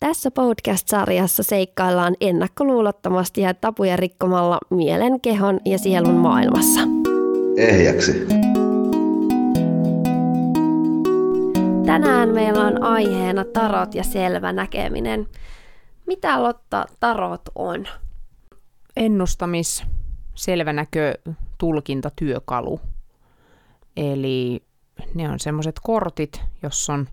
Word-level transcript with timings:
Tässä 0.00 0.30
podcast-sarjassa 0.30 1.42
seikkaillaan 1.42 2.14
ennakkoluulottomasti 2.20 3.40
ja 3.40 3.54
tapuja 3.54 3.96
rikkomalla 3.96 4.58
mielen, 4.70 5.20
kehon 5.20 5.60
ja 5.64 5.78
sielun 5.78 6.14
maailmassa. 6.14 6.80
Ehjäksi. 7.56 8.26
Tänään 11.86 12.28
meillä 12.28 12.66
on 12.66 12.82
aiheena 12.82 13.44
tarot 13.44 13.94
ja 13.94 14.04
selvä 14.04 14.52
näkeminen. 14.52 15.26
Mitä 16.06 16.42
Lotta 16.42 16.86
tarot 17.00 17.42
on? 17.54 17.86
Ennustamis, 18.96 19.84
selvänäkö, 20.34 21.14
tulkintatyökalu. 21.58 22.80
Eli 23.96 24.62
ne 25.14 25.30
on 25.30 25.40
semmoiset 25.40 25.80
kortit, 25.82 26.40
jos 26.62 26.90
on 26.90 27.08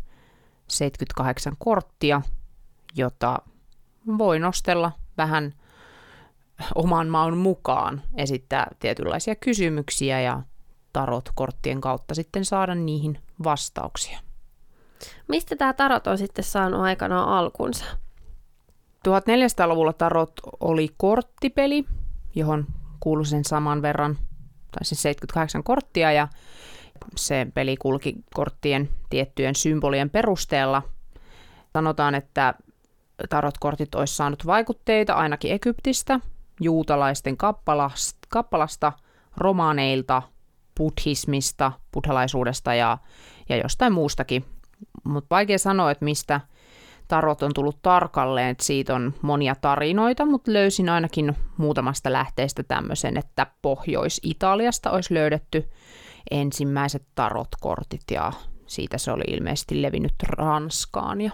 78 0.68 1.54
korttia, 1.60 2.22
jota 2.96 3.40
voi 4.18 4.40
nostella 4.40 4.92
vähän 5.18 5.54
oman 6.76 7.08
maun 7.08 7.38
mukaan, 7.38 8.02
esittää 8.18 8.68
tietynlaisia 8.80 9.36
kysymyksiä 9.36 10.22
ja 10.22 10.42
tarot-korttien 10.94 11.82
kautta 11.82 12.16
sitten 12.16 12.46
saada 12.46 12.76
niihin 12.76 13.20
vastauksia. 13.44 14.20
Mistä 15.28 15.56
tämä 15.56 15.74
tarot 15.74 16.08
on 16.08 16.18
sitten 16.18 16.44
saanut 16.44 16.82
aikanaan 16.82 17.30
alkunsa? 17.30 17.86
1400-luvulla 19.08 19.94
tarot 19.94 20.34
oli 20.60 20.90
korttipeli, 20.98 21.86
johon 22.36 22.66
kuului 23.00 23.26
sen 23.26 23.46
saman 23.46 23.82
verran, 23.82 24.16
tai 24.72 24.86
siis 24.86 25.02
78 25.02 25.64
korttia, 25.64 26.12
ja 26.12 26.28
se 27.16 27.48
peli 27.54 27.78
kulki 27.78 28.16
korttien 28.34 28.90
tiettyjen 29.10 29.56
symbolien 29.56 30.10
perusteella. 30.10 30.82
Sanotaan, 31.74 32.16
että 32.16 32.54
tarotkortit 33.28 33.96
olisi 33.96 34.16
saanut 34.16 34.46
vaikutteita 34.46 35.14
ainakin 35.14 35.52
Egyptistä, 35.52 36.20
juutalaisten 36.62 37.38
kappalasta, 37.38 38.20
kappalasta 38.30 38.94
romaaneilta, 39.38 40.22
buddhismista, 40.78 41.72
buddhalaisuudesta 41.94 42.74
ja, 42.74 42.98
ja 43.50 43.58
jostain 43.58 43.94
muustakin. 43.94 44.46
Mutta 45.04 45.28
vaikea 45.36 45.58
sanoa, 45.58 45.92
että 45.92 46.06
mistä 46.06 46.42
tarot 47.08 47.44
on 47.44 47.52
tullut 47.56 47.82
tarkalleen, 47.82 48.50
että 48.50 48.64
siitä 48.64 48.96
on 48.96 49.14
monia 49.22 49.56
tarinoita, 49.56 50.26
mutta 50.26 50.54
löysin 50.54 50.90
ainakin 50.90 51.36
muutamasta 51.58 52.14
lähteestä 52.14 52.64
tämmöisen, 52.64 53.18
että 53.18 53.48
Pohjois-Italiasta 53.62 54.92
olisi 54.92 55.14
löydetty 55.14 55.70
ensimmäiset 56.32 57.04
tarotkortit 57.16 58.04
ja 58.12 58.32
siitä 58.66 58.98
se 58.98 59.12
oli 59.12 59.24
ilmeisesti 59.28 59.82
levinnyt 59.82 60.14
Ranskaan. 60.24 61.22
Ja... 61.22 61.32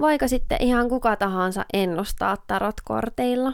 Voiko 0.00 0.28
sitten 0.28 0.62
ihan 0.62 0.88
kuka 0.88 1.16
tahansa 1.16 1.64
ennustaa 1.72 2.36
tarotkorteilla? 2.46 3.52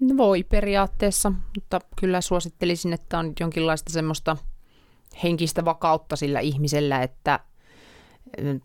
No 0.00 0.16
voi 0.16 0.42
periaatteessa, 0.42 1.32
mutta 1.54 1.80
kyllä 2.00 2.20
suosittelisin, 2.20 2.92
että 2.92 3.18
on 3.18 3.32
jonkinlaista 3.40 3.92
semmoista 3.92 4.36
henkistä 5.22 5.64
vakautta 5.64 6.16
sillä 6.16 6.40
ihmisellä, 6.40 7.02
että 7.02 7.40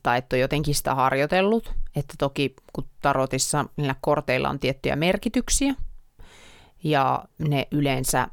tai 0.03 0.17
että 0.17 0.35
on 0.35 0.39
jotenkin 0.39 0.75
sitä 0.75 0.95
harjoitellut. 0.95 1.73
Että 1.95 2.13
toki 2.17 2.55
kun 2.73 2.87
tarotissa 3.01 3.65
niillä 3.77 3.95
korteilla 4.01 4.49
on 4.49 4.59
tiettyjä 4.59 4.95
merkityksiä, 4.95 5.73
ja 6.83 7.25
ne 7.37 7.67
yleensä 7.71 8.27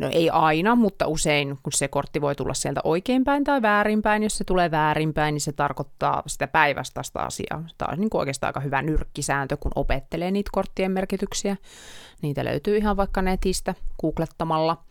no 0.00 0.08
ei 0.12 0.30
aina, 0.30 0.74
mutta 0.74 1.06
usein, 1.06 1.58
kun 1.62 1.72
se 1.72 1.88
kortti 1.88 2.20
voi 2.20 2.34
tulla 2.34 2.54
sieltä 2.54 2.80
oikeinpäin 2.84 3.44
tai 3.44 3.62
väärinpäin, 3.62 4.22
jos 4.22 4.38
se 4.38 4.44
tulee 4.44 4.70
väärinpäin, 4.70 5.32
niin 5.32 5.40
se 5.40 5.52
tarkoittaa 5.52 6.22
sitä 6.26 6.46
päinvastaista 6.46 7.20
asiaa. 7.20 7.64
Tämä 7.78 7.92
on 7.92 8.00
niin 8.00 8.10
kuin 8.10 8.18
oikeastaan 8.18 8.48
aika 8.48 8.60
hyvä 8.60 8.82
nyrkkisääntö, 8.82 9.56
kun 9.56 9.72
opettelee 9.74 10.30
niitä 10.30 10.50
korttien 10.52 10.90
merkityksiä. 10.90 11.56
Niitä 12.22 12.44
löytyy 12.44 12.76
ihan 12.76 12.96
vaikka 12.96 13.22
netistä 13.22 13.74
googlettamalla. 14.00 14.82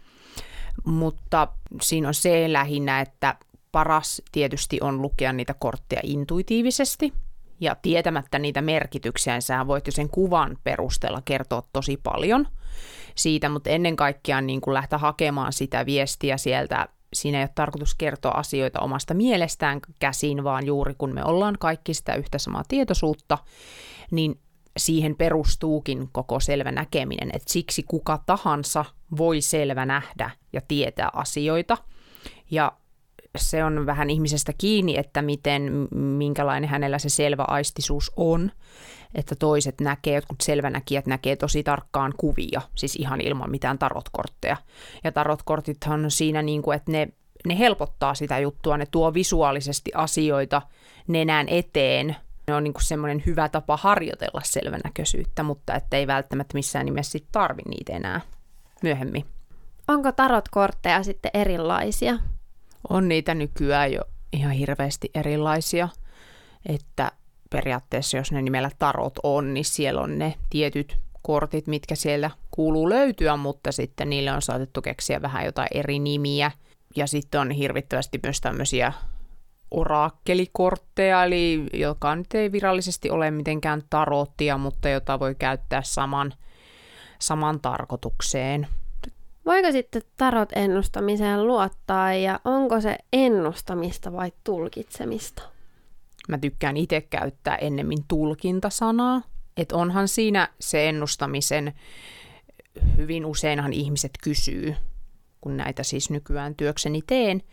Mutta 0.85 1.47
siinä 1.81 2.07
on 2.07 2.13
se 2.13 2.53
lähinnä, 2.53 3.01
että 3.01 3.35
paras 3.71 4.21
tietysti 4.31 4.77
on 4.81 5.01
lukea 5.01 5.33
niitä 5.33 5.53
kortteja 5.53 6.01
intuitiivisesti, 6.03 7.13
ja 7.59 7.75
tietämättä 7.81 8.39
niitä 8.39 8.61
merkityksiä, 8.61 9.33
niin 9.33 9.41
sä 9.41 9.67
voit 9.67 9.87
jo 9.87 9.91
sen 9.91 10.09
kuvan 10.09 10.57
perusteella 10.63 11.21
kertoa 11.25 11.63
tosi 11.73 11.97
paljon 12.03 12.47
siitä, 13.15 13.49
mutta 13.49 13.69
ennen 13.69 13.95
kaikkea 13.95 14.41
niin 14.41 14.61
kuin 14.61 14.73
lähteä 14.73 14.99
hakemaan 14.99 15.53
sitä 15.53 15.85
viestiä 15.85 16.37
sieltä. 16.37 16.87
Siinä 17.13 17.37
ei 17.37 17.43
ole 17.43 17.49
tarkoitus 17.55 17.95
kertoa 17.95 18.31
asioita 18.31 18.79
omasta 18.79 19.13
mielestään 19.13 19.79
käsin, 19.99 20.43
vaan 20.43 20.65
juuri 20.65 20.95
kun 20.97 21.13
me 21.13 21.23
ollaan 21.25 21.55
kaikki 21.59 21.93
sitä 21.93 22.15
yhtä 22.15 22.37
samaa 22.37 22.63
tietoisuutta, 22.67 23.37
niin 24.11 24.39
siihen 24.77 25.15
perustuukin 25.15 26.09
koko 26.11 26.39
selvä 26.39 26.71
näkeminen, 26.71 27.29
että 27.33 27.53
siksi 27.53 27.83
kuka 27.83 28.23
tahansa 28.25 28.85
voi 29.17 29.41
selvä 29.41 29.85
nähdä 29.85 30.29
ja 30.53 30.61
tietää 30.67 31.09
asioita. 31.13 31.77
Ja 32.51 32.71
se 33.37 33.63
on 33.63 33.85
vähän 33.85 34.09
ihmisestä 34.09 34.53
kiinni, 34.57 34.97
että 34.97 35.21
miten, 35.21 35.87
minkälainen 35.95 36.69
hänellä 36.69 36.99
se 36.99 37.09
selvä 37.09 37.43
aistisuus 37.47 38.11
on, 38.15 38.51
että 39.15 39.35
toiset 39.35 39.81
näkee, 39.81 40.15
jotkut 40.15 40.41
selvänäkijät 40.41 41.05
näkee 41.05 41.35
tosi 41.35 41.63
tarkkaan 41.63 42.13
kuvia, 42.17 42.61
siis 42.75 42.95
ihan 42.95 43.21
ilman 43.21 43.51
mitään 43.51 43.77
tarotkortteja. 43.77 44.57
Ja 45.03 45.11
tarotkortithan 45.11 46.05
on 46.05 46.11
siinä 46.11 46.41
niin 46.41 46.61
kuin, 46.61 46.75
että 46.75 46.91
ne, 46.91 47.07
ne 47.45 47.59
helpottaa 47.59 48.15
sitä 48.15 48.39
juttua, 48.39 48.77
ne 48.77 48.85
tuo 48.91 49.13
visuaalisesti 49.13 49.91
asioita 49.95 50.61
nenään 51.07 51.49
eteen, 51.49 52.15
ne 52.47 52.55
on 52.55 52.63
niin 52.63 52.73
kuin 52.73 52.85
semmoinen 52.85 53.23
hyvä 53.25 53.49
tapa 53.49 53.77
harjoitella 53.77 54.41
selvänäköisyyttä, 54.43 55.43
mutta 55.43 55.75
ettei 55.75 56.07
välttämättä 56.07 56.53
missään 56.53 56.85
nimessä 56.85 57.11
sit 57.11 57.27
tarvi 57.31 57.61
niitä 57.67 57.93
enää 57.93 58.21
myöhemmin. 58.83 59.25
Onko 59.87 60.11
tarotkortteja 60.11 61.03
sitten 61.03 61.31
erilaisia? 61.33 62.17
on 62.89 63.07
niitä 63.07 63.33
nykyään 63.33 63.93
jo 63.93 64.01
ihan 64.33 64.51
hirveästi 64.51 65.09
erilaisia, 65.15 65.89
että 66.65 67.11
periaatteessa 67.49 68.17
jos 68.17 68.31
ne 68.31 68.41
nimellä 68.41 68.69
tarot 68.79 69.13
on, 69.23 69.53
niin 69.53 69.65
siellä 69.65 70.01
on 70.01 70.19
ne 70.19 70.33
tietyt 70.49 70.97
kortit, 71.21 71.67
mitkä 71.67 71.95
siellä 71.95 72.31
kuuluu 72.51 72.89
löytyä, 72.89 73.37
mutta 73.37 73.71
sitten 73.71 74.09
niille 74.09 74.31
on 74.31 74.41
saatettu 74.41 74.81
keksiä 74.81 75.21
vähän 75.21 75.45
jotain 75.45 75.67
eri 75.73 75.99
nimiä. 75.99 76.51
Ja 76.95 77.07
sitten 77.07 77.41
on 77.41 77.51
hirvittävästi 77.51 78.19
myös 78.23 78.41
tämmöisiä 78.41 78.93
orakkelikortteja, 79.71 81.23
eli 81.23 81.63
joka 81.73 82.15
nyt 82.15 82.33
ei 82.33 82.51
virallisesti 82.51 83.09
ole 83.09 83.31
mitenkään 83.31 83.83
tarottia, 83.89 84.57
mutta 84.57 84.89
jota 84.89 85.19
voi 85.19 85.35
käyttää 85.35 85.81
saman, 85.83 86.33
saman 87.19 87.59
tarkoitukseen. 87.59 88.67
Voiko 89.45 89.71
sitten 89.71 90.01
tarot 90.17 90.49
ennustamiseen 90.55 91.47
luottaa 91.47 92.13
ja 92.13 92.39
onko 92.45 92.81
se 92.81 92.97
ennustamista 93.13 94.13
vai 94.13 94.31
tulkitsemista? 94.43 95.54
Mä 96.27 96.37
tykkään 96.37 96.77
itse 96.77 97.01
käyttää 97.01 97.55
ennemmin 97.55 97.99
tulkintasanaa, 98.07 99.21
että 99.57 99.75
onhan 99.75 100.07
siinä 100.07 100.49
se 100.59 100.89
ennustamisen, 100.89 101.73
hyvin 102.97 103.25
useinhan 103.25 103.73
ihmiset 103.73 104.11
kysyy, 104.23 104.75
kun 105.41 105.57
näitä 105.57 105.83
siis 105.83 106.09
nykyään 106.09 106.55
työkseni 106.55 107.01
teen, 107.07 107.43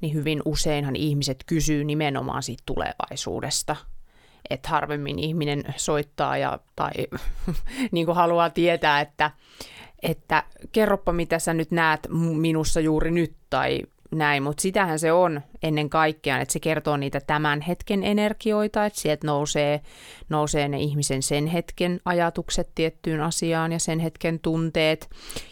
niin 0.00 0.14
hyvin 0.14 0.42
useinhan 0.44 0.96
ihmiset 0.96 1.44
kysyy 1.46 1.84
nimenomaan 1.84 2.42
siitä 2.42 2.62
tulevaisuudesta. 2.66 3.76
Että 4.50 4.68
harvemmin 4.68 5.18
ihminen 5.18 5.64
soittaa 5.76 6.36
ja, 6.36 6.58
tai 6.76 6.92
niin 7.92 8.06
kuin 8.06 8.16
haluaa 8.16 8.50
tietää, 8.50 9.00
että 9.00 9.30
että 10.02 10.44
kerropa 10.72 11.12
mitä 11.12 11.38
sä 11.38 11.54
nyt 11.54 11.70
näet 11.70 12.08
minussa 12.36 12.80
juuri 12.80 13.10
nyt 13.10 13.36
tai 13.50 13.82
näin, 14.10 14.42
mutta 14.42 14.60
sitähän 14.60 14.98
se 14.98 15.12
on 15.12 15.40
ennen 15.62 15.90
kaikkea, 15.90 16.40
että 16.40 16.52
se 16.52 16.60
kertoo 16.60 16.96
niitä 16.96 17.20
tämän 17.20 17.60
hetken 17.60 18.04
energioita, 18.04 18.86
että 18.86 19.00
sieltä 19.00 19.26
nousee, 19.26 19.80
nousee 20.28 20.68
ne 20.68 20.80
ihmisen 20.80 21.22
sen 21.22 21.46
hetken 21.46 22.00
ajatukset 22.04 22.70
tiettyyn 22.74 23.20
asiaan 23.20 23.72
ja 23.72 23.78
sen 23.78 23.98
hetken 23.98 24.40
tunteet 24.40 25.10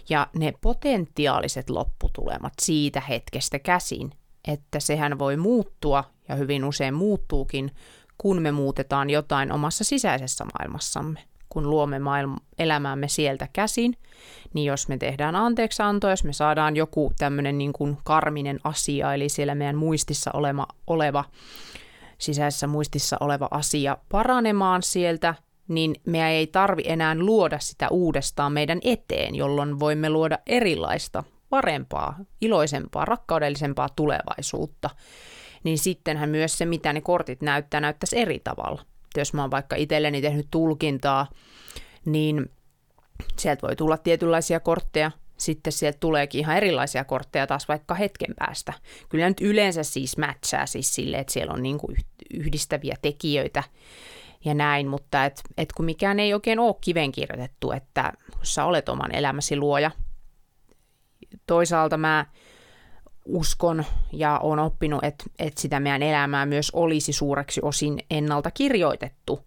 ja 0.08 0.26
ne 0.36 0.52
potentiaaliset 0.60 1.70
lopputulemat 1.70 2.52
siitä 2.62 3.00
hetkestä 3.00 3.58
käsin, 3.58 4.12
että 4.48 4.80
sehän 4.80 5.18
voi 5.18 5.36
muuttua 5.36 6.04
ja 6.28 6.34
hyvin 6.34 6.64
usein 6.64 6.94
muuttuukin, 6.94 7.70
kun 8.18 8.42
me 8.42 8.52
muutetaan 8.52 9.10
jotain 9.10 9.52
omassa 9.52 9.84
sisäisessä 9.84 10.44
maailmassamme 10.44 11.20
kun 11.48 11.70
luomme 11.70 11.98
maailma, 11.98 12.36
elämäämme 12.58 13.08
sieltä 13.08 13.48
käsin, 13.52 13.96
niin 14.54 14.66
jos 14.66 14.88
me 14.88 14.98
tehdään 14.98 15.36
anteeksianto, 15.36 16.10
jos 16.10 16.24
me 16.24 16.32
saadaan 16.32 16.76
joku 16.76 17.12
tämmöinen 17.18 17.58
niin 17.58 17.72
kuin 17.72 17.98
karminen 18.04 18.60
asia, 18.64 19.14
eli 19.14 19.28
siellä 19.28 19.54
meidän 19.54 19.76
muistissa 19.76 20.30
oleva, 20.34 20.66
oleva, 20.86 21.24
sisäisessä 22.18 22.66
muistissa 22.66 23.16
oleva 23.20 23.48
asia 23.50 23.98
paranemaan 24.08 24.82
sieltä, 24.82 25.34
niin 25.68 25.94
me 26.06 26.30
ei 26.30 26.46
tarvi 26.46 26.82
enää 26.86 27.14
luoda 27.14 27.58
sitä 27.58 27.88
uudestaan 27.88 28.52
meidän 28.52 28.78
eteen, 28.84 29.34
jolloin 29.34 29.80
voimme 29.80 30.10
luoda 30.10 30.38
erilaista, 30.46 31.24
parempaa, 31.50 32.18
iloisempaa, 32.40 33.04
rakkaudellisempaa 33.04 33.88
tulevaisuutta. 33.96 34.90
Niin 35.64 35.78
sittenhän 35.78 36.28
myös 36.28 36.58
se, 36.58 36.66
mitä 36.66 36.92
ne 36.92 37.00
kortit 37.00 37.42
näyttää, 37.42 37.80
näyttäisi 37.80 38.18
eri 38.18 38.40
tavalla. 38.44 38.82
Että 39.14 39.20
jos 39.20 39.34
mä 39.34 39.40
oon 39.40 39.50
vaikka 39.50 39.76
itselleni 39.76 40.22
tehnyt 40.22 40.46
tulkintaa, 40.50 41.26
niin 42.04 42.50
sieltä 43.38 43.66
voi 43.66 43.76
tulla 43.76 43.98
tietynlaisia 43.98 44.60
kortteja, 44.60 45.10
sitten 45.36 45.72
sieltä 45.72 45.98
tuleekin 46.00 46.40
ihan 46.40 46.56
erilaisia 46.56 47.04
kortteja 47.04 47.46
taas 47.46 47.68
vaikka 47.68 47.94
hetken 47.94 48.34
päästä. 48.38 48.72
Kyllä 49.08 49.28
nyt 49.28 49.40
yleensä 49.40 49.82
siis 49.82 50.16
mätsää 50.16 50.66
siis 50.66 50.94
sille, 50.94 51.18
että 51.18 51.32
siellä 51.32 51.52
on 51.52 51.62
niin 51.62 51.78
kuin 51.78 51.96
yhdistäviä 52.34 52.96
tekijöitä 53.02 53.62
ja 54.44 54.54
näin, 54.54 54.88
mutta 54.88 55.24
et, 55.24 55.40
et 55.58 55.72
kun 55.72 55.84
mikään 55.84 56.20
ei 56.20 56.34
oikein 56.34 56.58
ole 56.58 56.74
kiven 56.80 57.12
kirjoitettu, 57.12 57.72
että 57.72 58.12
sä 58.42 58.64
olet 58.64 58.88
oman 58.88 59.14
elämäsi 59.14 59.56
luoja. 59.56 59.90
Toisaalta 61.46 61.96
mä 61.96 62.26
uskon 63.24 63.84
ja 64.12 64.38
olen 64.38 64.58
oppinut, 64.58 65.04
että, 65.04 65.24
että 65.38 65.60
sitä 65.60 65.80
meidän 65.80 66.02
elämää 66.02 66.46
myös 66.46 66.70
olisi 66.70 67.12
suureksi 67.12 67.60
osin 67.64 67.98
ennalta 68.10 68.50
kirjoitettu. 68.50 69.40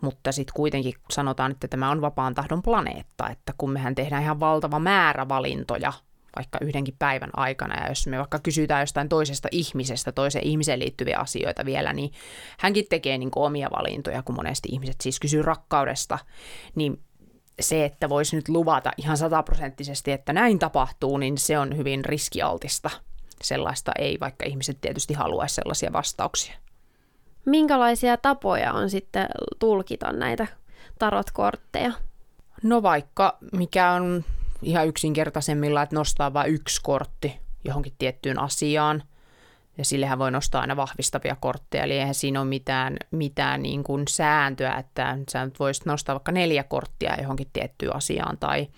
Mutta 0.00 0.32
sitten 0.32 0.54
kuitenkin 0.54 0.94
sanotaan, 1.10 1.52
että 1.52 1.68
tämä 1.68 1.90
on 1.90 2.00
vapaan 2.00 2.34
tahdon 2.34 2.62
planeetta, 2.62 3.28
että 3.28 3.54
kun 3.58 3.70
mehän 3.70 3.94
tehdään 3.94 4.22
ihan 4.22 4.40
valtava 4.40 4.78
määrä 4.78 5.28
valintoja 5.28 5.92
vaikka 6.36 6.58
yhdenkin 6.60 6.94
päivän 6.98 7.30
aikana, 7.36 7.82
ja 7.82 7.88
jos 7.88 8.06
me 8.06 8.18
vaikka 8.18 8.38
kysytään 8.38 8.82
jostain 8.82 9.08
toisesta 9.08 9.48
ihmisestä, 9.52 10.12
toiseen 10.12 10.46
ihmiseen 10.46 10.78
liittyviä 10.78 11.18
asioita 11.18 11.64
vielä, 11.64 11.92
niin 11.92 12.12
hänkin 12.58 12.86
tekee 12.88 13.18
niin 13.18 13.30
omia 13.36 13.68
valintoja, 13.70 14.22
kun 14.22 14.34
monesti 14.34 14.68
ihmiset 14.72 15.00
siis 15.00 15.20
kysyy 15.20 15.42
rakkaudesta, 15.42 16.18
niin 16.74 17.00
se, 17.62 17.84
että 17.84 18.08
voisi 18.08 18.36
nyt 18.36 18.48
luvata 18.48 18.90
ihan 18.96 19.16
sataprosenttisesti, 19.16 20.12
että 20.12 20.32
näin 20.32 20.58
tapahtuu, 20.58 21.18
niin 21.18 21.38
se 21.38 21.58
on 21.58 21.76
hyvin 21.76 22.04
riskialtista. 22.04 22.90
Sellaista 23.42 23.92
ei, 23.98 24.20
vaikka 24.20 24.44
ihmiset 24.46 24.80
tietysti 24.80 25.14
haluaisi 25.14 25.54
sellaisia 25.54 25.92
vastauksia. 25.92 26.54
Minkälaisia 27.44 28.16
tapoja 28.16 28.72
on 28.72 28.90
sitten 28.90 29.28
tulkita 29.58 30.12
näitä 30.12 30.46
tarotkortteja? 30.98 31.92
No 32.62 32.82
vaikka 32.82 33.38
mikä 33.52 33.92
on 33.92 34.24
ihan 34.62 34.88
yksinkertaisemmilla, 34.88 35.82
että 35.82 35.96
nostaa 35.96 36.32
vain 36.32 36.52
yksi 36.52 36.80
kortti 36.82 37.40
johonkin 37.64 37.92
tiettyyn 37.98 38.38
asiaan. 38.38 39.02
Ja 39.78 39.84
sillehän 39.84 40.18
voi 40.18 40.30
nostaa 40.30 40.60
aina 40.60 40.76
vahvistavia 40.76 41.36
kortteja, 41.40 41.84
eli 41.84 41.98
eihän 41.98 42.14
siinä 42.14 42.40
ole 42.40 42.48
mitään, 42.48 42.96
mitään 43.10 43.62
niin 43.62 43.82
kuin 43.84 44.08
sääntöä, 44.08 44.74
että 44.74 45.18
sä 45.32 45.44
nyt 45.44 45.60
voisit 45.60 45.86
nostaa 45.86 46.14
vaikka 46.14 46.32
neljä 46.32 46.64
korttia 46.64 47.20
johonkin 47.20 47.50
tiettyyn 47.52 47.96
asiaan, 47.96 48.38
tai, 48.38 48.68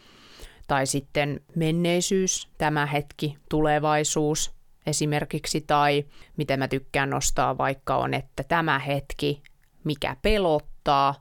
tai 0.67 0.87
sitten 0.87 1.41
menneisyys, 1.55 2.49
tämä 2.59 2.87
hetki, 2.87 3.39
tulevaisuus 3.49 4.55
esimerkiksi, 4.87 5.61
tai 5.61 6.05
miten 6.37 6.59
mä 6.59 6.69
tykkään 6.69 7.11
nostaa 7.11 7.59
vaikka 7.59 7.97
on, 7.97 8.15
että 8.15 8.45
tämä 8.45 8.79
hetki, 8.79 9.43
mikä 9.85 10.17
pelottaa, 10.23 11.15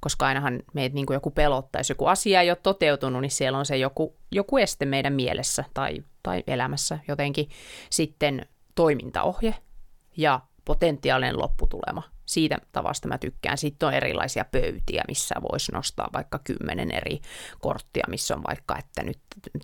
koska 0.00 0.26
ainahan 0.26 0.62
meitä 0.74 0.94
niin 0.94 1.06
kuin 1.06 1.14
joku 1.14 1.30
pelottaa, 1.30 1.80
jos 1.80 1.88
joku 1.88 2.06
asia 2.06 2.40
ei 2.40 2.50
ole 2.50 2.58
toteutunut, 2.62 3.22
niin 3.22 3.30
siellä 3.30 3.58
on 3.58 3.66
se 3.66 3.76
joku, 3.76 4.16
joku 4.30 4.58
este 4.58 4.84
meidän 4.84 5.12
mielessä 5.12 5.64
tai, 5.74 6.02
tai 6.22 6.44
elämässä 6.46 6.98
jotenkin. 7.08 7.48
Sitten 7.90 8.46
toimintaohje 8.74 9.54
ja 10.16 10.40
potentiaalinen 10.64 11.38
lopputulema. 11.38 12.02
Siitä 12.26 12.58
tavasta 12.72 13.08
mä 13.08 13.18
tykkään. 13.18 13.58
Sitten 13.58 13.86
on 13.86 13.94
erilaisia 13.94 14.44
pöytiä, 14.44 15.04
missä 15.08 15.34
voisi 15.50 15.72
nostaa 15.72 16.10
vaikka 16.12 16.38
kymmenen 16.44 16.90
eri 16.90 17.20
korttia, 17.60 18.04
missä 18.08 18.34
on 18.34 18.42
vaikka, 18.48 18.78
että 18.78 19.02
nyt 19.02 19.18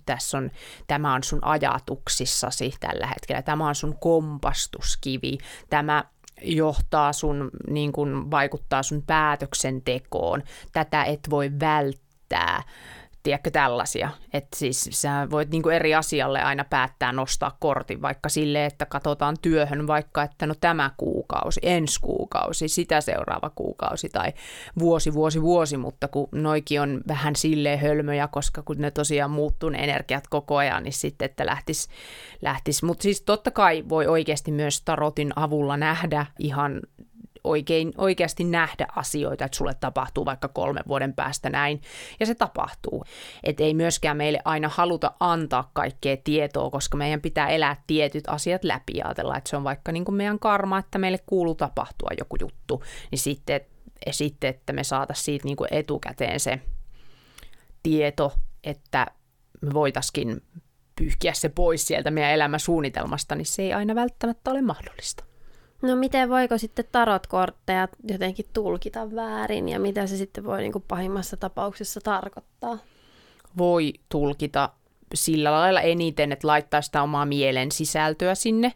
tässä 0.05 0.37
on, 0.37 0.51
tämä 0.87 1.13
on 1.13 1.23
sun 1.23 1.39
ajatuksissasi 1.41 2.71
tällä 2.79 3.07
hetkellä, 3.07 3.41
tämä 3.41 3.67
on 3.67 3.75
sun 3.75 3.97
kompastuskivi, 3.99 5.37
tämä 5.69 6.03
johtaa 6.41 7.13
sun, 7.13 7.49
niin 7.69 7.91
kun 7.91 8.31
vaikuttaa 8.31 8.83
sun 8.83 9.03
päätöksentekoon, 9.07 10.43
tätä 10.71 11.03
et 11.03 11.19
voi 11.29 11.51
välttää, 11.59 12.63
tiedätkö, 13.23 13.51
tällaisia. 13.51 14.09
Että 14.33 14.57
siis 14.57 14.89
sä 14.91 15.27
voit 15.31 15.49
niin 15.49 15.63
kuin 15.63 15.75
eri 15.75 15.95
asialle 15.95 16.41
aina 16.41 16.65
päättää 16.69 17.11
nostaa 17.11 17.57
kortin, 17.59 18.01
vaikka 18.01 18.29
sille, 18.29 18.65
että 18.65 18.85
katsotaan 18.85 19.35
työhön 19.41 19.87
vaikka, 19.87 20.23
että 20.23 20.47
no 20.47 20.53
tämä 20.61 20.91
kuukausi, 20.97 21.59
ensi 21.63 21.99
kuukausi, 22.01 22.67
sitä 22.67 23.01
seuraava 23.01 23.49
kuukausi 23.49 24.09
tai 24.09 24.33
vuosi, 24.79 25.13
vuosi, 25.13 25.41
vuosi, 25.41 25.77
mutta 25.77 26.07
kun 26.07 26.27
noikin 26.31 26.81
on 26.81 27.01
vähän 27.07 27.35
silleen 27.35 27.79
hölmöjä, 27.79 28.27
koska 28.27 28.61
kun 28.61 28.77
ne 28.77 28.91
tosiaan 28.91 29.31
muuttuu 29.31 29.69
ne 29.69 29.83
energiat 29.83 30.27
koko 30.27 30.57
ajan, 30.57 30.83
niin 30.83 30.93
sitten, 30.93 31.25
että 31.25 31.45
lähtis, 31.45 31.89
lähtis. 32.41 32.83
Mutta 32.83 33.03
siis 33.03 33.21
totta 33.21 33.51
kai 33.51 33.83
voi 33.89 34.07
oikeasti 34.07 34.51
myös 34.51 34.81
tarotin 34.81 35.33
avulla 35.35 35.77
nähdä 35.77 36.25
ihan 36.39 36.81
oikein, 37.43 37.93
oikeasti 37.97 38.43
nähdä 38.43 38.87
asioita, 38.95 39.45
että 39.45 39.57
sulle 39.57 39.73
tapahtuu 39.73 40.25
vaikka 40.25 40.47
kolmen 40.47 40.83
vuoden 40.87 41.13
päästä 41.13 41.49
näin, 41.49 41.81
ja 42.19 42.25
se 42.25 42.35
tapahtuu. 42.35 43.03
Että 43.43 43.63
ei 43.63 43.73
myöskään 43.73 44.17
meille 44.17 44.39
aina 44.45 44.69
haluta 44.69 45.11
antaa 45.19 45.69
kaikkea 45.73 46.17
tietoa, 46.23 46.69
koska 46.69 46.97
meidän 46.97 47.21
pitää 47.21 47.49
elää 47.49 47.83
tietyt 47.87 48.23
asiat 48.27 48.63
läpi 48.63 48.97
ja 48.97 49.05
ajatella, 49.05 49.37
että 49.37 49.49
se 49.49 49.57
on 49.57 49.63
vaikka 49.63 49.91
niin 49.91 50.05
kuin 50.05 50.15
meidän 50.15 50.39
karma, 50.39 50.77
että 50.77 50.97
meille 50.97 51.19
kuuluu 51.25 51.55
tapahtua 51.55 52.09
joku 52.17 52.35
juttu, 52.39 52.83
niin 53.11 53.19
sitten, 53.19 53.61
ja 54.05 54.13
sitten 54.13 54.49
että 54.49 54.73
me 54.73 54.83
saataisiin 54.83 55.25
siitä 55.25 55.45
niin 55.45 55.57
kuin 55.57 55.67
etukäteen 55.71 56.39
se 56.39 56.59
tieto, 57.83 58.33
että 58.63 59.07
me 59.61 59.73
voitaisiin 59.73 60.41
pyyhkiä 60.95 61.33
se 61.33 61.49
pois 61.49 61.87
sieltä 61.87 62.11
meidän 62.11 62.31
elämäsuunnitelmasta, 62.31 63.35
niin 63.35 63.45
se 63.45 63.61
ei 63.61 63.73
aina 63.73 63.95
välttämättä 63.95 64.51
ole 64.51 64.61
mahdollista. 64.61 65.28
No 65.81 65.95
miten 65.95 66.29
voiko 66.29 66.57
sitten 66.57 66.85
tarotkortteja 66.91 67.87
jotenkin 68.07 68.45
tulkita 68.53 69.15
väärin 69.15 69.69
ja 69.69 69.79
mitä 69.79 70.07
se 70.07 70.17
sitten 70.17 70.43
voi 70.43 70.61
niin 70.61 70.71
kuin 70.71 70.85
pahimmassa 70.87 71.37
tapauksessa 71.37 72.01
tarkoittaa? 72.01 72.77
Voi 73.57 73.93
tulkita 74.09 74.69
sillä 75.13 75.51
lailla 75.51 75.81
eniten, 75.81 76.31
että 76.31 76.47
laittaa 76.47 76.81
sitä 76.81 77.03
omaa 77.03 77.25
mielen 77.25 77.71
sisältöä 77.71 78.35
sinne, 78.35 78.73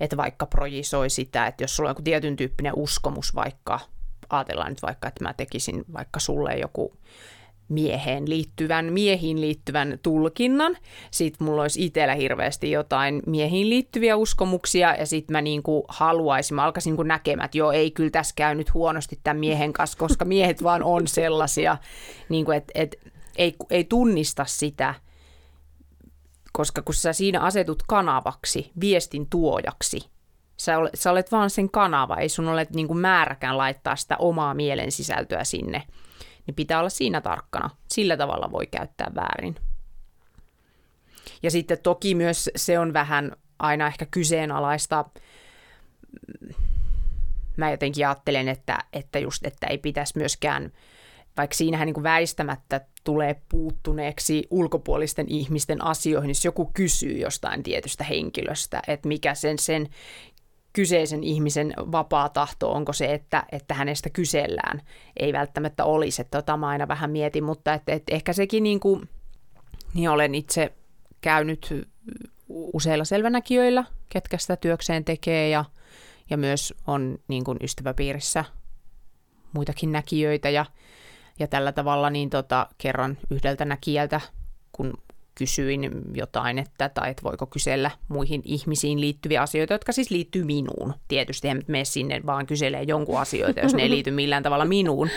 että 0.00 0.16
vaikka 0.16 0.46
projisoi 0.46 1.10
sitä, 1.10 1.46
että 1.46 1.64
jos 1.64 1.76
sulla 1.76 1.88
on 1.88 1.90
joku 1.90 2.02
tietyn 2.02 2.36
tyyppinen 2.36 2.72
uskomus 2.76 3.34
vaikka, 3.34 3.80
ajatellaan 4.28 4.70
nyt 4.70 4.82
vaikka, 4.82 5.08
että 5.08 5.24
mä 5.24 5.34
tekisin 5.34 5.84
vaikka 5.92 6.20
sulle 6.20 6.54
joku 6.54 6.96
mieheen 7.72 8.28
liittyvän, 8.28 8.92
miehiin 8.92 9.40
liittyvän 9.40 9.98
tulkinnan. 10.02 10.76
Sitten 11.10 11.46
mulla 11.46 11.62
olisi 11.62 11.84
itsellä 11.84 12.14
hirveästi 12.14 12.70
jotain 12.70 13.22
miehiin 13.26 13.70
liittyviä 13.70 14.16
uskomuksia 14.16 14.94
ja 14.94 15.06
sitten 15.06 15.34
mä 15.34 15.40
niinku 15.40 15.84
haluaisin, 15.88 16.54
mä 16.54 16.64
alkaisin 16.64 16.90
niinku 16.90 17.02
näkemään, 17.02 17.44
että 17.44 17.58
joo, 17.58 17.72
ei 17.72 17.90
kyllä 17.90 18.10
tässä 18.10 18.34
käy 18.36 18.54
nyt 18.54 18.74
huonosti 18.74 19.20
tämän 19.22 19.40
miehen 19.40 19.72
kanssa, 19.72 19.98
koska 19.98 20.24
miehet 20.24 20.62
vaan 20.62 20.82
on 20.82 21.08
sellaisia, 21.08 21.76
niinku, 22.28 22.50
että 22.50 22.72
et, 22.74 22.96
ei, 23.36 23.56
ei 23.70 23.84
tunnista 23.84 24.44
sitä, 24.44 24.94
koska 26.52 26.82
kun 26.82 26.94
sä 26.94 27.12
siinä 27.12 27.40
asetut 27.40 27.82
kanavaksi, 27.88 28.70
viestin 28.80 29.26
tuojaksi, 29.30 30.00
sä 30.56 30.78
olet, 30.78 30.92
sä 30.94 31.10
olet 31.10 31.32
vaan 31.32 31.50
sen 31.50 31.70
kanava, 31.70 32.16
ei 32.16 32.28
sun 32.28 32.48
ole 32.48 32.66
niinku 32.74 32.94
määräkään 32.94 33.58
laittaa 33.58 33.96
sitä 33.96 34.16
omaa 34.16 34.54
mielen 34.54 34.92
sisältöä 34.92 35.44
sinne– 35.44 35.82
niin 36.46 36.54
pitää 36.54 36.78
olla 36.78 36.90
siinä 36.90 37.20
tarkkana. 37.20 37.70
Sillä 37.88 38.16
tavalla 38.16 38.50
voi 38.52 38.66
käyttää 38.66 39.12
väärin. 39.14 39.54
Ja 41.42 41.50
sitten 41.50 41.78
toki 41.82 42.14
myös 42.14 42.50
se 42.56 42.78
on 42.78 42.92
vähän 42.92 43.36
aina 43.58 43.86
ehkä 43.86 44.06
kyseenalaista. 44.06 45.04
Mä 47.56 47.70
jotenkin 47.70 48.06
ajattelen, 48.06 48.48
että, 48.48 48.78
että 48.92 49.18
just, 49.18 49.46
että 49.46 49.66
ei 49.66 49.78
pitäisi 49.78 50.18
myöskään, 50.18 50.72
vaikka 51.36 51.56
siinähän 51.56 51.86
niin 51.86 51.94
kuin 51.94 52.04
väistämättä 52.04 52.80
tulee 53.04 53.40
puuttuneeksi 53.48 54.46
ulkopuolisten 54.50 55.26
ihmisten 55.28 55.84
asioihin, 55.84 56.30
jos 56.30 56.44
joku 56.44 56.70
kysyy 56.74 57.18
jostain 57.18 57.62
tietystä 57.62 58.04
henkilöstä, 58.04 58.82
että 58.88 59.08
mikä 59.08 59.34
sen, 59.34 59.58
sen 59.58 59.88
kyseisen 60.72 61.24
ihmisen 61.24 61.74
vapaa 61.78 62.28
tahto, 62.28 62.72
onko 62.72 62.92
se, 62.92 63.14
että, 63.14 63.44
että 63.52 63.74
hänestä 63.74 64.10
kysellään, 64.10 64.82
ei 65.16 65.32
välttämättä 65.32 65.84
olisi. 65.84 66.22
Että 66.22 66.38
tota 66.38 66.56
mä 66.56 66.68
aina 66.68 66.88
vähän 66.88 67.10
mietin, 67.10 67.44
mutta 67.44 67.74
että, 67.74 67.92
että 67.92 68.14
ehkä 68.14 68.32
sekin 68.32 68.62
niin 68.62 68.80
kuin, 68.80 69.08
niin 69.94 70.10
olen 70.10 70.34
itse 70.34 70.72
käynyt 71.20 71.86
useilla 72.48 73.04
selvänäkijöillä, 73.04 73.84
ketkä 74.08 74.38
sitä 74.38 74.56
työkseen 74.56 75.04
tekee 75.04 75.48
ja, 75.48 75.64
ja 76.30 76.36
myös 76.36 76.74
on 76.86 77.18
niin 77.28 77.44
kuin 77.44 77.58
ystäväpiirissä 77.62 78.44
muitakin 79.52 79.92
näkijöitä 79.92 80.50
ja, 80.50 80.66
ja 81.38 81.46
tällä 81.46 81.72
tavalla 81.72 82.10
niin 82.10 82.30
tota, 82.30 82.66
kerran 82.78 83.18
yhdeltä 83.30 83.64
näkijältä, 83.64 84.20
kun 84.72 84.92
kysyin 85.34 85.90
jotain, 86.14 86.58
että, 86.58 86.88
tai 86.88 87.10
että 87.10 87.22
voiko 87.22 87.46
kysellä 87.46 87.90
muihin 88.08 88.42
ihmisiin 88.44 89.00
liittyviä 89.00 89.42
asioita, 89.42 89.74
jotka 89.74 89.92
siis 89.92 90.10
liittyy 90.10 90.44
minuun. 90.44 90.94
Tietysti 91.08 91.48
hän 91.48 91.62
mene 91.66 91.84
sinne 91.84 92.20
vaan 92.26 92.46
kyselee 92.46 92.82
jonkun 92.82 93.20
asioita, 93.20 93.60
jos 93.60 93.74
ne 93.74 93.82
ei 93.82 93.90
liity 93.90 94.10
millään 94.10 94.42
tavalla 94.42 94.64
minuun. 94.64 95.08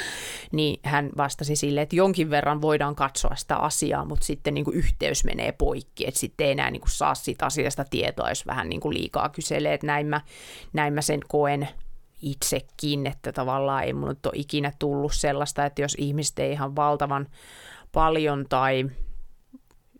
Niin 0.52 0.80
hän 0.84 1.10
vastasi 1.18 1.56
sille, 1.56 1.82
että 1.82 1.96
jonkin 1.96 2.30
verran 2.30 2.62
voidaan 2.62 2.96
katsoa 2.96 3.36
sitä 3.36 3.56
asiaa, 3.56 4.06
mutta 4.06 4.26
sitten 4.26 4.54
niin 4.54 4.66
kuin 4.66 4.78
yhteys 4.78 5.24
menee 5.24 5.52
poikki, 5.52 6.08
että 6.08 6.20
sitten 6.20 6.46
ei 6.46 6.52
enää 6.52 6.72
niin 6.72 6.82
kuin 6.82 6.92
saa 6.92 7.16
siitä 7.16 7.46
asiasta 7.46 7.86
tietoa, 7.90 8.30
jos 8.30 8.48
vähän 8.48 8.70
niin 8.70 8.82
kuin 8.82 8.94
liikaa 8.94 9.30
kyselee, 9.30 9.74
että 9.74 9.88
näin 9.88 10.08
mä, 10.08 10.22
näin 10.74 10.94
mä 10.94 11.02
sen 11.02 11.20
koen 11.28 11.68
itsekin, 12.22 13.08
että 13.08 13.32
tavallaan 13.32 13.84
ei 13.84 13.94
mun 13.94 14.10
ole 14.10 14.34
ikinä 14.34 14.72
tullut 14.80 15.14
sellaista, 15.14 15.66
että 15.66 15.82
jos 15.82 15.96
ihmiset 16.00 16.40
ei 16.40 16.52
ihan 16.52 16.76
valtavan 16.76 17.28
paljon 17.92 18.46
tai 18.50 18.90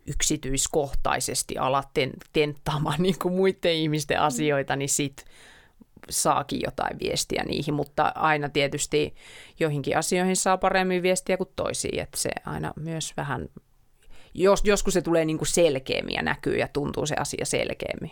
yksityiskohtaisesti 0.06 1.58
ala 1.58 1.84
tenttaamaan 2.32 3.02
niin 3.02 3.18
kuin 3.22 3.34
muiden 3.34 3.72
ihmisten 3.72 4.20
asioita, 4.20 4.76
niin 4.76 4.88
sit 4.88 5.24
saakin 6.10 6.60
jotain 6.64 6.98
viestiä 6.98 7.44
niihin, 7.44 7.74
mutta 7.74 8.12
aina 8.14 8.48
tietysti 8.48 9.14
joihinkin 9.60 9.98
asioihin 9.98 10.36
saa 10.36 10.58
paremmin 10.58 11.02
viestiä 11.02 11.36
kuin 11.36 11.50
toisiin, 11.56 12.00
että 12.00 12.18
se 12.18 12.30
aina 12.44 12.72
myös 12.76 13.12
vähän, 13.16 13.48
jos, 14.34 14.64
joskus 14.64 14.94
se 14.94 15.02
tulee 15.02 15.24
niin 15.24 15.38
kuin 15.38 15.48
selkeämmin 15.48 16.14
ja 16.14 16.22
näkyy 16.22 16.56
ja 16.56 16.68
tuntuu 16.72 17.06
se 17.06 17.14
asia 17.18 17.46
selkeämmin. 17.46 18.10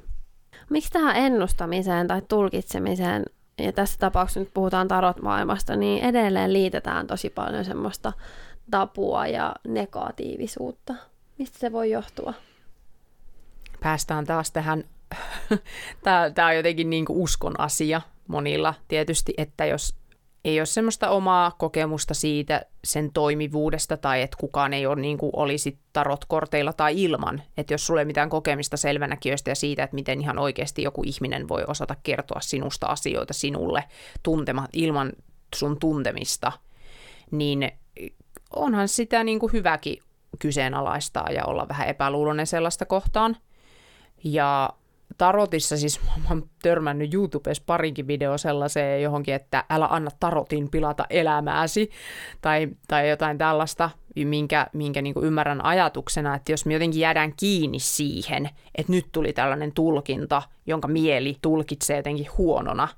Miksi 0.71 0.91
tähän 0.91 1.17
ennustamiseen 1.17 2.09
tai 2.09 2.23
tulkitsemiseen, 2.29 3.25
ja 3.59 3.73
tässä 3.73 3.99
tapauksessa 3.99 4.41
nyt 4.41 4.55
puhutaan 4.55 4.89
tarot-maailmasta, 4.89 5.77
niin 5.77 6.05
edelleen 6.05 6.53
liitetään 6.53 7.07
tosi 7.07 7.31
paljon 7.31 7.65
semmoista 7.65 8.13
tapua 8.71 9.27
ja 9.27 9.55
negatiivisuutta? 9.69 10.95
Mistä 11.39 11.59
se 11.59 11.73
voi 11.73 11.91
johtua? 11.91 12.35
Päästään 13.81 14.27
taas 14.27 14.51
tähän, 14.51 14.85
tämä 16.35 16.49
on 16.49 16.57
jotenkin 16.57 16.91
niin 16.91 17.05
kuin 17.05 17.19
uskon 17.19 17.61
asia 17.61 18.01
monilla 18.29 18.75
tietysti, 18.89 19.35
että 19.39 19.67
jos 19.67 19.95
ei 20.45 20.61
ole 20.61 20.67
semmoista 20.67 21.11
omaa 21.11 21.51
kokemusta 21.59 22.15
siitä 22.15 22.63
sen 22.85 23.13
toimivuudesta 23.13 23.97
tai 23.97 24.23
että 24.23 24.37
kukaan 24.41 24.73
ei 24.73 24.87
ole 24.87 25.01
niin 25.01 25.19
kuin 25.19 25.31
olisi 25.33 25.79
tarotkorteilla 25.93 26.73
tai 26.73 27.03
ilman. 27.03 27.43
Että 27.57 27.75
jos 27.75 27.87
sulle 27.87 28.01
ei 28.01 28.05
mitään 28.05 28.31
kokemista 28.31 28.77
selvänäkijöistä 28.77 29.51
ja 29.51 29.55
siitä, 29.55 29.83
että 29.83 29.95
miten 29.95 30.21
ihan 30.21 30.39
oikeasti 30.39 30.83
joku 30.83 31.03
ihminen 31.07 31.49
voi 31.49 31.65
osata 31.69 31.97
kertoa 32.03 32.41
sinusta 32.41 32.87
asioita 32.87 33.33
sinulle 33.33 33.85
tuntema, 34.23 34.69
ilman 34.73 35.13
sun 35.55 35.79
tuntemista, 35.79 36.53
niin 37.31 37.73
onhan 38.57 38.89
sitä 38.89 39.25
niin 39.25 39.39
kuin 39.39 39.53
hyväkin 39.53 40.03
kyseenalaistaa 40.39 41.31
ja 41.31 41.45
olla 41.45 41.69
vähän 41.69 41.89
epäluuloinen 41.89 42.47
sellaista 42.47 42.87
kohtaan. 42.87 43.37
Ja 44.25 44.71
tarotissa 45.19 45.77
siis 45.77 46.01
mä 46.23 46.29
oon 46.29 46.49
törmännyt 46.63 47.15
YouTubessa 47.15 47.63
parinkin 47.67 48.07
video 48.07 48.39
sellaiseen 48.39 49.03
johonkin, 49.03 49.35
että 49.35 49.65
älä 49.71 49.87
anna 49.87 50.11
tarotin 50.21 50.71
pilata 50.71 51.05
elämääsi 51.11 51.91
tai, 52.41 52.69
tai 52.89 53.11
jotain 53.11 53.39
tällaista, 53.39 53.91
minkä, 54.25 54.67
minkä 54.73 55.03
niin 55.03 55.15
ymmärrän 55.23 55.65
ajatuksena, 55.65 56.35
että 56.35 56.53
jos 56.53 56.67
me 56.67 56.73
jotenkin 56.73 57.01
jäädään 57.01 57.33
kiinni 57.37 57.79
siihen, 57.79 58.51
että 58.75 58.93
nyt 58.93 59.07
tuli 59.13 59.33
tällainen 59.33 59.73
tulkinta, 59.73 60.43
jonka 60.67 60.89
mieli 60.89 61.37
tulkitsee 61.43 61.97
jotenkin 61.97 62.27
huonona, 62.39 62.89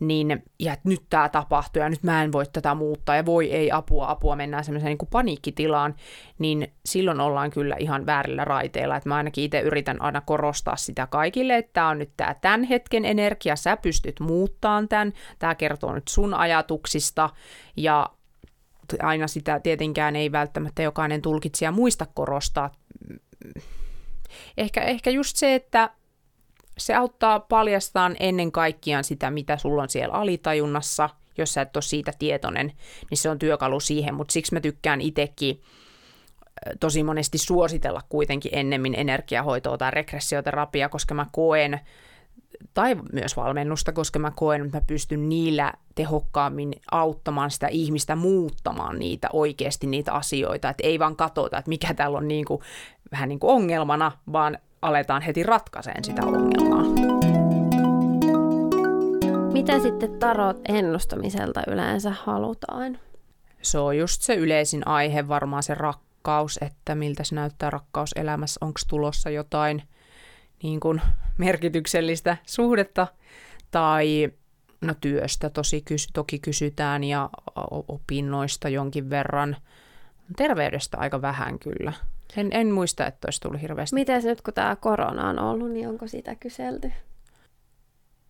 niin, 0.00 0.42
ja 0.58 0.72
että 0.72 0.88
nyt 0.88 1.02
tämä 1.10 1.28
tapahtuu 1.28 1.82
ja 1.82 1.88
nyt 1.88 2.02
mä 2.02 2.22
en 2.22 2.32
voi 2.32 2.44
tätä 2.52 2.74
muuttaa 2.74 3.16
ja 3.16 3.26
voi 3.26 3.52
ei 3.52 3.72
apua, 3.72 4.10
apua, 4.10 4.36
mennään 4.36 4.64
semmoiseen 4.64 4.96
niin 5.00 5.08
paniikkitilaan, 5.10 5.94
niin 6.38 6.72
silloin 6.84 7.20
ollaan 7.20 7.50
kyllä 7.50 7.76
ihan 7.78 8.06
väärillä 8.06 8.44
raiteilla. 8.44 8.96
Että 8.96 9.08
mä 9.08 9.16
ainakin 9.16 9.44
itse 9.44 9.60
yritän 9.60 10.02
aina 10.02 10.20
korostaa 10.20 10.76
sitä 10.76 11.06
kaikille, 11.06 11.56
että 11.56 11.72
tämä 11.72 11.88
on 11.88 11.98
nyt 11.98 12.10
tämä 12.16 12.34
tämän 12.34 12.62
hetken 12.62 13.04
energia, 13.04 13.56
sä 13.56 13.76
pystyt 13.76 14.20
muuttamaan 14.20 14.88
tämän, 14.88 15.12
tämä 15.38 15.54
kertoo 15.54 15.94
nyt 15.94 16.08
sun 16.08 16.34
ajatuksista 16.34 17.30
ja 17.76 18.10
aina 19.02 19.28
sitä 19.28 19.60
tietenkään 19.60 20.16
ei 20.16 20.32
välttämättä 20.32 20.82
jokainen 20.82 21.22
tulkitsija 21.22 21.72
muista 21.72 22.06
korostaa. 22.14 22.70
Ehkä, 24.56 24.80
ehkä 24.80 25.10
just 25.10 25.36
se, 25.36 25.54
että 25.54 25.90
se 26.78 26.94
auttaa 26.94 27.40
paljastaan 27.40 28.16
ennen 28.20 28.52
kaikkiaan 28.52 29.04
sitä, 29.04 29.30
mitä 29.30 29.56
sulla 29.56 29.82
on 29.82 29.88
siellä 29.88 30.14
alitajunnassa, 30.14 31.10
jos 31.38 31.54
sä 31.54 31.62
et 31.62 31.76
ole 31.76 31.82
siitä 31.82 32.12
tietoinen, 32.18 32.72
niin 33.10 33.18
se 33.18 33.30
on 33.30 33.38
työkalu 33.38 33.80
siihen, 33.80 34.14
mutta 34.14 34.32
siksi 34.32 34.54
mä 34.54 34.60
tykkään 34.60 35.00
itsekin 35.00 35.62
tosi 36.80 37.02
monesti 37.02 37.38
suositella 37.38 38.02
kuitenkin 38.08 38.54
ennemmin 38.54 38.94
energiahoitoa 38.94 39.78
tai 39.78 39.90
regressioterapiaa, 39.90 40.88
koska 40.88 41.14
mä 41.14 41.26
koen, 41.32 41.80
tai 42.74 42.96
myös 43.12 43.36
valmennusta, 43.36 43.92
koska 43.92 44.18
mä 44.18 44.30
koen, 44.30 44.64
että 44.64 44.76
mä 44.76 44.84
pystyn 44.86 45.28
niillä 45.28 45.72
tehokkaammin 45.94 46.72
auttamaan 46.90 47.50
sitä 47.50 47.68
ihmistä 47.68 48.16
muuttamaan 48.16 48.98
niitä 48.98 49.28
oikeasti 49.32 49.86
niitä 49.86 50.12
asioita, 50.12 50.68
että 50.68 50.86
ei 50.86 50.98
vaan 50.98 51.16
katsota, 51.16 51.58
että 51.58 51.68
mikä 51.68 51.94
täällä 51.94 52.18
on 52.18 52.28
niin 52.28 52.44
kuin, 52.44 52.60
vähän 53.12 53.28
niin 53.28 53.38
kuin 53.40 53.50
ongelmana, 53.50 54.12
vaan 54.32 54.58
aletaan 54.82 55.22
heti 55.22 55.42
ratkaiseen 55.42 56.04
sitä 56.04 56.22
ongelmaa. 56.26 56.82
Mitä 59.52 59.78
sitten 59.78 60.18
tarot 60.18 60.60
ennustamiselta 60.68 61.62
yleensä 61.66 62.10
halutaan? 62.24 62.98
Se 63.62 63.78
on 63.78 63.98
just 63.98 64.22
se 64.22 64.34
yleisin 64.34 64.86
aihe, 64.86 65.28
varmaan 65.28 65.62
se 65.62 65.74
rakkaus, 65.74 66.58
että 66.62 66.94
miltä 66.94 67.24
se 67.24 67.34
näyttää 67.34 67.70
rakkaus 67.70 68.10
elämässä, 68.16 68.58
onko 68.60 68.80
tulossa 68.88 69.30
jotain 69.30 69.82
niin 70.62 70.80
kuin 70.80 71.02
merkityksellistä 71.38 72.36
suhdetta 72.46 73.06
tai 73.70 74.30
no 74.80 74.94
työstä 75.00 75.50
tosi 75.50 75.82
kysy, 75.82 76.08
toki 76.12 76.38
kysytään 76.38 77.04
ja 77.04 77.30
opinnoista 77.88 78.68
jonkin 78.68 79.10
verran. 79.10 79.56
Terveydestä 80.36 80.98
aika 80.98 81.22
vähän 81.22 81.58
kyllä. 81.58 81.92
En, 82.36 82.48
en 82.52 82.70
muista, 82.70 83.06
että 83.06 83.26
olisi 83.26 83.40
tullut 83.40 83.62
hirveästi. 83.62 83.94
Miten 83.94 84.24
nyt, 84.24 84.42
kun 84.42 84.54
tämä 84.54 84.76
korona 84.76 85.28
on 85.28 85.38
ollut, 85.38 85.70
niin 85.70 85.88
onko 85.88 86.08
sitä 86.08 86.34
kyselty? 86.34 86.92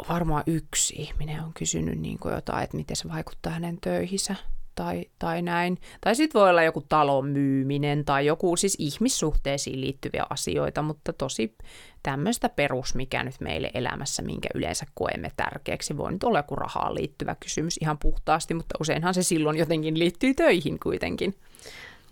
Varmaan 0.08 0.42
yksi 0.46 0.94
ihminen 0.98 1.44
on 1.44 1.52
kysynyt 1.54 2.00
niin 2.00 2.18
kuin 2.18 2.34
jotain, 2.34 2.64
että 2.64 2.76
miten 2.76 2.96
se 2.96 3.08
vaikuttaa 3.08 3.52
hänen 3.52 3.78
töihinsä 3.80 4.36
tai, 4.76 5.04
tai 5.18 5.42
näin. 5.42 5.78
Tai 6.00 6.14
sitten 6.14 6.40
voi 6.40 6.50
olla 6.50 6.62
joku 6.62 6.84
talon 6.88 7.28
myyminen 7.28 8.04
tai 8.04 8.26
joku 8.26 8.56
siis 8.56 8.76
ihmissuhteisiin 8.78 9.80
liittyviä 9.80 10.26
asioita, 10.30 10.82
mutta 10.82 11.12
tosi 11.12 11.56
tämmöistä 12.02 12.48
perus, 12.48 12.94
mikä 12.94 13.24
nyt 13.24 13.34
meille 13.40 13.70
elämässä, 13.74 14.22
minkä 14.22 14.48
yleensä 14.54 14.86
koemme 14.94 15.30
tärkeäksi. 15.36 15.96
Voi 15.96 16.12
nyt 16.12 16.24
olla 16.24 16.38
joku 16.38 16.56
rahaan 16.56 16.94
liittyvä 16.94 17.36
kysymys 17.40 17.78
ihan 17.80 17.98
puhtaasti, 17.98 18.54
mutta 18.54 18.78
useinhan 18.80 19.14
se 19.14 19.22
silloin 19.22 19.58
jotenkin 19.58 19.98
liittyy 19.98 20.34
töihin 20.34 20.78
kuitenkin. 20.78 21.34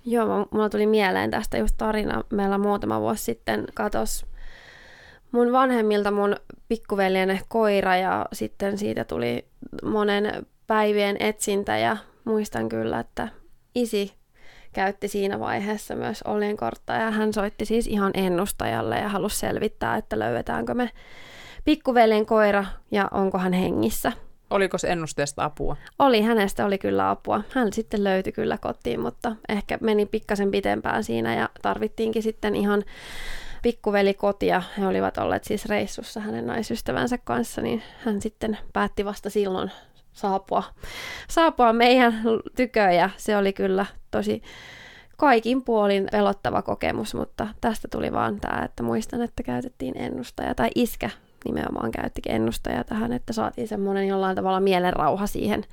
Joo, 0.05 0.47
mulla 0.51 0.69
tuli 0.69 0.87
mieleen 0.87 1.31
tästä 1.31 1.59
just 1.59 1.75
tarina. 1.79 2.25
Meillä 2.31 2.59
muutama 2.59 3.01
vuosi 3.01 3.25
sitten 3.25 3.65
katos 3.75 4.27
mun 5.35 5.53
vanhemmilta 5.53 6.11
mun 6.11 6.37
pikkuveljen 6.69 7.41
koira 7.49 7.97
ja 7.97 8.27
sitten 8.33 8.79
siitä 8.79 9.05
tuli 9.05 9.45
monen 9.85 10.47
päivien 10.67 11.17
etsintä 11.21 11.79
ja 11.79 11.97
muistan 12.25 12.69
kyllä, 12.69 13.01
että 13.01 13.29
isi 13.75 14.15
käytti 14.73 15.09
siinä 15.09 15.41
vaiheessa 15.41 15.95
myös 15.95 16.23
oljenkortta 16.23 16.93
ja 16.93 17.11
hän 17.11 17.33
soitti 17.33 17.65
siis 17.65 17.87
ihan 17.87 18.11
ennustajalle 18.15 18.97
ja 18.97 19.09
halusi 19.09 19.39
selvittää, 19.39 19.97
että 19.97 20.19
löydetäänkö 20.19 20.75
me 20.75 20.91
pikkuveljen 21.65 22.27
koira 22.27 22.65
ja 22.91 23.09
onko 23.11 23.39
hän 23.39 23.53
hengissä. 23.53 24.13
Oliko 24.55 24.79
se 24.79 24.89
ennusteesta 24.89 25.45
apua? 25.45 25.77
Oli, 25.99 26.23
hänestä 26.23 26.67
oli 26.67 26.79
kyllä 26.79 27.11
apua. 27.11 27.43
Hän 27.51 27.73
sitten 27.73 28.05
löytyi 28.05 28.33
kyllä 28.33 28.59
kotiin, 28.59 29.01
mutta 29.01 29.37
ehkä 29.49 29.79
meni 29.81 30.07
pikkasen 30.07 30.51
pitempään 30.51 31.05
siinä 31.05 31.35
ja 31.35 31.49
tarvittiinkin 31.63 32.23
sitten 32.23 32.57
ihan 32.57 32.83
pikkuveli 33.63 34.15
kotia. 34.15 34.63
He 34.79 34.87
olivat 34.87 35.19
olleet 35.19 35.45
siis 35.45 35.67
reissussa 35.67 36.21
hänen 36.21 36.47
naisystävänsä 36.47 37.19
kanssa, 37.19 37.63
niin 37.63 37.83
hän 38.05 38.21
sitten 38.21 38.59
päätti 38.73 39.05
vasta 39.05 39.31
silloin 39.31 39.71
saapua, 40.13 40.63
saapua 41.29 41.73
meidän 41.73 42.23
tyköön 42.57 42.95
ja 42.95 43.11
se 43.17 43.37
oli 43.37 43.53
kyllä 43.53 43.87
tosi 44.11 44.43
kaikin 45.17 45.63
puolin 45.63 46.09
pelottava 46.13 46.63
kokemus, 46.63 47.15
mutta 47.15 47.49
tästä 47.61 47.89
tuli 47.89 48.13
vaan 48.13 48.41
tämä, 48.41 48.65
että 48.65 48.83
muistan, 48.83 49.23
että 49.23 49.43
käytettiin 49.43 49.99
ennustaja 49.99 50.55
tai 50.55 50.71
iskä 50.75 51.11
nimenomaan 51.45 51.91
käyttikin 51.91 52.33
ennustaja 52.33 52.85
tähän, 52.85 53.13
että 53.13 53.33
saatiin 53.33 53.69
semmoinen 53.69 54.09
jollain 54.09 54.37
tavalla 54.37 54.61
mielenrauha 54.61 55.27
siihen 55.27 55.65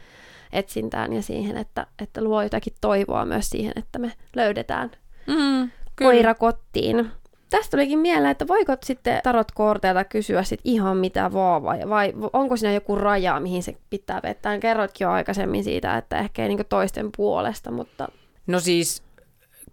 etsintään 0.54 1.13
ja 1.13 1.22
siihen, 1.22 1.58
että, 1.58 1.88
että 2.00 2.24
luo 2.24 2.42
jotakin 2.42 2.74
toivoa 2.82 3.25
myös 3.25 3.50
siihen, 3.50 3.74
että 3.75 4.00
me 4.00 4.12
löydetään 4.36 4.92
mm, 5.28 5.72
koira 6.04 6.36
kotiin. 6.36 7.12
Tästä 7.50 7.72
tulikin 7.72 8.00
mieleen, 8.00 8.32
että 8.32 8.48
voiko 8.48 8.75
sitten 8.84 9.22
tarot 9.24 9.51
korteilta 9.51 10.04
kysyä 10.04 10.44
sit 10.44 10.60
ihan 10.63 10.98
mitä 10.98 11.34
vaan 11.34 11.63
vai, 11.63 11.90
vai 11.90 12.13
onko 12.34 12.58
siinä 12.58 12.74
joku 12.74 12.96
raja, 12.96 13.40
mihin 13.40 13.63
se 13.63 13.75
pitää 13.90 14.20
vetää? 14.24 14.60
Kerroitkin 14.60 15.06
jo 15.06 15.12
aikaisemmin 15.12 15.63
siitä, 15.63 15.98
että 15.98 16.20
ehkä 16.20 16.44
ei 16.44 16.50
niin 16.50 16.66
toisten 16.70 17.10
puolesta, 17.18 17.72
mutta... 17.72 18.08
No 18.48 18.60
siis 18.60 19.04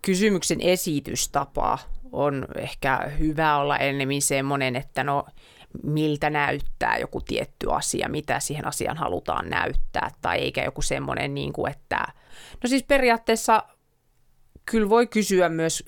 kysymyksen 0.03 0.61
esitystapa 0.61 1.79
on 2.13 2.47
ehkä 2.57 3.11
hyvä 3.19 3.57
olla 3.57 3.77
ennemmin 3.77 4.23
semmoinen, 4.23 4.77
että 4.77 5.05
no 5.05 5.25
miltä 5.83 6.31
näyttää 6.31 6.99
joku 6.99 7.21
tietty 7.21 7.67
asia, 7.73 8.09
mitä 8.09 8.41
siihen 8.41 8.67
asiaan 8.67 8.97
halutaan 8.97 9.51
näyttää, 9.51 10.11
tai 10.23 10.39
eikä 10.39 10.65
joku 10.65 10.83
semmoinen, 10.83 11.35
niin 11.35 11.53
kuin, 11.53 11.73
että... 11.73 12.07
No 12.63 12.69
siis 12.69 12.83
periaatteessa 12.83 13.63
kyllä 14.71 14.89
voi 14.89 15.07
kysyä 15.07 15.49
myös 15.49 15.85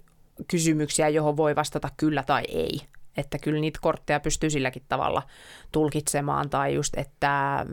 kysymyksiä, 0.48 1.08
johon 1.08 1.36
voi 1.36 1.56
vastata 1.56 1.88
kyllä 1.96 2.22
tai 2.22 2.42
ei. 2.48 2.80
Että 3.16 3.38
kyllä 3.38 3.60
niitä 3.60 3.78
kortteja 3.82 4.20
pystyy 4.20 4.50
silläkin 4.50 4.82
tavalla 4.88 5.22
tulkitsemaan, 5.72 6.50
tai 6.50 6.74
just, 6.74 6.98
että 6.98 7.66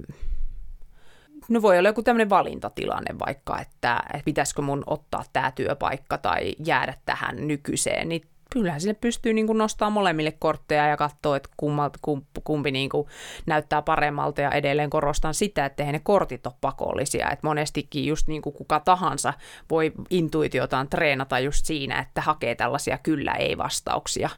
no 1.50 1.62
voi 1.62 1.80
olla 1.80 1.90
joku 1.90 2.04
tämmöinen 2.04 2.30
valintatilanne 2.30 3.16
vaikka, 3.26 3.60
että, 3.60 4.04
että 4.14 4.26
pitäisikö 4.26 4.62
mun 4.62 4.84
ottaa 4.88 5.24
tämä 5.34 5.52
työpaikka 5.52 6.18
tai 6.18 6.56
jäädä 6.66 6.94
tähän 7.06 7.48
nykyiseen, 7.48 8.10
niin 8.10 8.22
kyllähän 8.50 8.82
sinne 8.82 8.94
pystyy 8.94 9.34
niin 9.34 9.48
kuin 9.48 9.58
nostamaan 9.58 9.94
molemmille 9.94 10.32
kortteja 10.32 10.88
ja 10.88 10.98
katsoa, 10.98 11.38
että 11.38 11.50
kummalta, 11.58 12.00
kumpi 12.44 12.72
niin 12.72 12.90
kuin 12.90 13.08
näyttää 13.46 13.82
paremmalta 13.82 14.42
ja 14.42 14.52
edelleen 14.52 14.90
korostan 14.90 15.34
sitä, 15.34 15.66
että 15.66 15.84
ne 15.84 16.00
kortit 16.04 16.48
ole 16.48 16.54
pakollisia, 16.62 17.30
että 17.32 17.48
monestikin 17.48 18.06
just 18.06 18.28
niin 18.28 18.42
kuin 18.42 18.54
kuka 18.54 18.80
tahansa 18.80 19.34
voi 19.70 19.92
intuitiotaan 20.10 20.90
treenata 20.90 21.40
just 21.40 21.66
siinä, 21.66 22.00
että 22.00 22.22
hakee 22.22 22.56
tällaisia 22.56 22.98
kyllä 22.98 23.34
ei 23.34 23.58
vastauksia. 23.58 24.30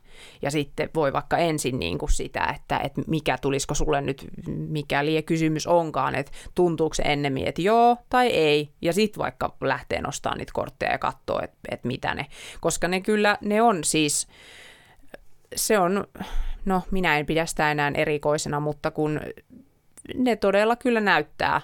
Ja 0.42 0.52
sitten 0.52 0.90
voi 0.96 1.14
vaikka 1.14 1.38
ensin 1.38 1.80
niin 1.80 1.98
kuin 1.98 2.12
sitä, 2.12 2.54
että, 2.56 2.80
että 2.84 3.02
mikä 3.08 3.38
tulisiko 3.38 3.74
sulle 3.74 4.02
nyt, 4.02 4.28
mikä 4.48 5.04
kysymys 5.26 5.68
onkaan, 5.68 6.16
että 6.16 6.32
tuntuuko 6.56 6.94
se 6.94 7.04
ennemmin, 7.04 7.48
että 7.48 7.62
joo 7.62 7.98
tai 8.10 8.28
ei. 8.28 8.70
Ja 8.82 8.94
sitten 8.94 9.20
vaikka 9.20 9.56
lähtee 9.62 10.02
nostamaan 10.02 10.38
niitä 10.38 10.52
kortteja 10.56 10.92
ja 10.92 10.98
katsoa, 10.98 11.42
että, 11.44 11.58
että 11.72 11.88
mitä 11.88 12.14
ne, 12.14 12.26
koska 12.62 12.88
ne 12.88 13.02
kyllä, 13.02 13.38
ne 13.42 13.62
on 13.62 13.84
siis 13.84 13.99
siis 14.00 14.28
se 15.56 15.80
on, 15.80 16.08
no 16.66 16.82
minä 16.92 17.18
en 17.18 17.26
pidä 17.26 17.46
sitä 17.46 17.72
enää 17.72 17.92
erikoisena, 17.94 18.60
mutta 18.60 18.92
kun 18.92 19.20
ne 20.16 20.36
todella 20.36 20.76
kyllä 20.76 21.00
näyttää 21.00 21.62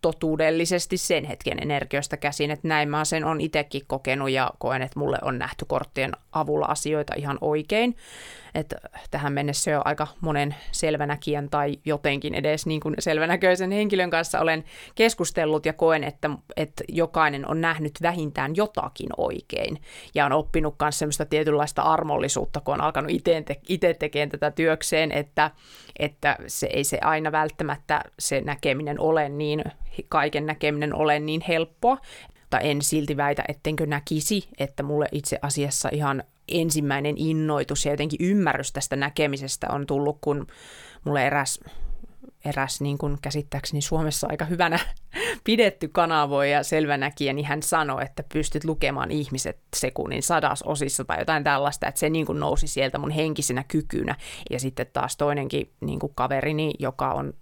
totuudellisesti 0.00 0.96
sen 0.96 1.24
hetken 1.24 1.58
energioista 1.62 2.16
käsin, 2.16 2.50
että 2.50 2.68
näin 2.68 2.88
mä 2.88 3.04
sen 3.04 3.24
on 3.24 3.40
itsekin 3.40 3.82
kokenut 3.86 4.30
ja 4.30 4.50
koen, 4.58 4.82
että 4.82 4.98
mulle 4.98 5.18
on 5.22 5.38
nähty 5.38 5.64
korttien 5.64 6.12
avulla 6.32 6.66
asioita 6.66 7.14
ihan 7.16 7.38
oikein. 7.40 7.96
Että 8.54 8.76
tähän 9.10 9.32
mennessä 9.32 9.70
jo 9.70 9.82
aika 9.84 10.06
monen 10.20 10.54
selvänäkijän 10.72 11.50
tai 11.50 11.78
jotenkin 11.84 12.34
edes 12.34 12.66
niin 12.66 12.80
kuin 12.80 12.94
selvänäköisen 12.98 13.70
henkilön 13.70 14.10
kanssa 14.10 14.40
olen 14.40 14.64
keskustellut 14.94 15.66
ja 15.66 15.72
koen, 15.72 16.04
että, 16.04 16.30
että 16.56 16.84
jokainen 16.88 17.48
on 17.48 17.60
nähnyt 17.60 17.92
vähintään 18.02 18.56
jotakin 18.56 19.08
oikein 19.16 19.80
ja 20.14 20.26
on 20.26 20.32
oppinut 20.32 20.74
myös 20.82 20.98
semmoista 20.98 21.26
tietynlaista 21.26 21.82
armollisuutta, 21.82 22.60
kun 22.60 22.74
on 22.74 22.80
alkanut 22.80 23.10
itse, 23.10 23.44
te- 23.80 23.94
tekemään 23.94 24.28
tätä 24.28 24.50
työkseen, 24.50 25.12
että, 25.12 25.50
että 25.98 26.36
se 26.46 26.66
ei 26.66 26.84
se 26.84 26.98
aina 27.02 27.32
välttämättä 27.32 28.02
se 28.18 28.40
näkeminen 28.40 29.00
ole 29.00 29.28
niin, 29.28 29.64
kaiken 30.08 30.46
näkeminen 30.46 30.94
ole 30.94 31.20
niin 31.20 31.40
helppoa, 31.48 31.98
mutta 32.40 32.60
en 32.60 32.82
silti 32.82 33.16
väitä, 33.16 33.44
ettenkö 33.48 33.86
näkisi, 33.86 34.48
että 34.58 34.82
mulle 34.82 35.06
itse 35.12 35.38
asiassa 35.42 35.88
ihan 35.92 36.24
ensimmäinen 36.48 37.14
innoitus 37.18 37.84
ja 37.86 37.92
jotenkin 37.92 38.26
ymmärrys 38.30 38.72
tästä 38.72 38.96
näkemisestä 38.96 39.66
on 39.70 39.86
tullut, 39.86 40.18
kun 40.20 40.46
mulle 41.04 41.26
eräs 41.26 41.60
eräs 42.44 42.80
niin 42.80 42.98
kuin 42.98 43.18
käsittääkseni 43.22 43.80
Suomessa 43.80 44.26
aika 44.30 44.44
hyvänä 44.44 44.78
pidetty 45.44 45.88
kanavoija 45.88 46.62
selvänäkijä, 46.62 47.32
niin 47.32 47.46
hän 47.46 47.62
sanoi, 47.62 48.04
että 48.04 48.24
pystyt 48.32 48.64
lukemaan 48.64 49.10
ihmiset 49.10 49.58
sekunnin 49.76 50.22
sadasosissa 50.22 51.04
tai 51.04 51.18
jotain 51.18 51.44
tällaista, 51.44 51.86
että 51.86 51.98
se 51.98 52.10
niin 52.10 52.26
kuin 52.26 52.40
nousi 52.40 52.66
sieltä 52.66 52.98
mun 52.98 53.10
henkisenä 53.10 53.64
kykynä. 53.64 54.16
Ja 54.50 54.60
sitten 54.60 54.86
taas 54.92 55.16
toinenkin 55.16 55.72
niin 55.80 55.98
kuin 55.98 56.12
kaverini, 56.14 56.72
joka 56.78 57.12
on 57.12 57.34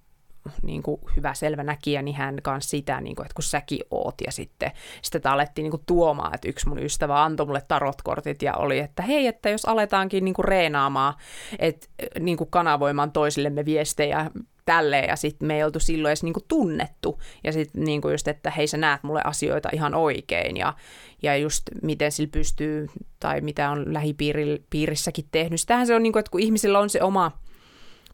niin 0.63 0.83
kuin 0.83 1.01
hyvä 1.17 1.35
selvä 1.35 1.63
näkijä, 1.63 2.03
niin 2.03 2.17
hän 2.17 2.37
kanssa 2.43 2.71
sitä, 2.71 3.01
niin 3.01 3.17
kuin, 3.17 3.27
että 3.27 3.35
kun 3.35 3.43
säkin 3.43 3.81
oot, 3.91 4.15
ja 4.27 4.33
sitten 4.33 4.71
sitä 5.03 5.33
alettiin 5.33 5.63
niin 5.63 5.71
kuin 5.71 5.83
tuomaan, 5.87 6.35
että 6.35 6.49
yksi 6.49 6.69
mun 6.69 6.83
ystävä 6.83 7.25
antoi 7.25 7.47
mulle 7.47 7.63
tarotkortit, 7.69 8.43
ja 8.43 8.55
oli, 8.55 8.79
että 8.79 9.03
hei, 9.03 9.27
että 9.27 9.49
jos 9.49 9.65
aletaankin 9.65 10.25
niin 10.25 10.35
kuin 10.35 10.45
reenaamaan, 10.45 11.15
että 11.59 11.87
niin 12.21 12.37
kuin 12.37 12.51
kanavoimaan 12.51 13.13
toisillemme 13.13 13.65
viestejä 13.65 14.31
tälleen, 14.65 15.09
ja 15.09 15.17
sitten 15.17 15.49
me 15.49 15.57
ei 15.57 15.65
oltu 15.65 15.81
silloin 15.81 16.11
edes 16.11 16.23
niinku 16.23 16.41
tunnettu, 16.49 17.21
ja 17.45 17.53
sitten 17.53 17.85
niinku 17.85 18.09
just, 18.09 18.29
että 18.29 18.51
hei 18.51 18.67
sä 18.67 18.77
näet 18.77 19.03
mulle 19.03 19.21
asioita 19.25 19.69
ihan 19.73 19.95
oikein, 19.95 20.57
ja, 20.57 20.75
ja 21.23 21.37
just 21.37 21.63
miten 21.83 22.13
sillä 22.13 22.31
pystyy, 22.33 22.87
tai 23.21 23.41
mitä 23.41 23.71
on 23.71 23.95
lähipiirissäkin 23.95 25.29
tehnyt. 25.33 25.61
Sitähän 25.61 25.87
se 25.87 25.95
on, 25.95 26.03
niinku, 26.03 26.19
että 26.19 26.31
kun 26.31 26.41
ihmisillä 26.41 26.79
on 26.79 26.91
se 26.91 27.03
oma 27.03 27.33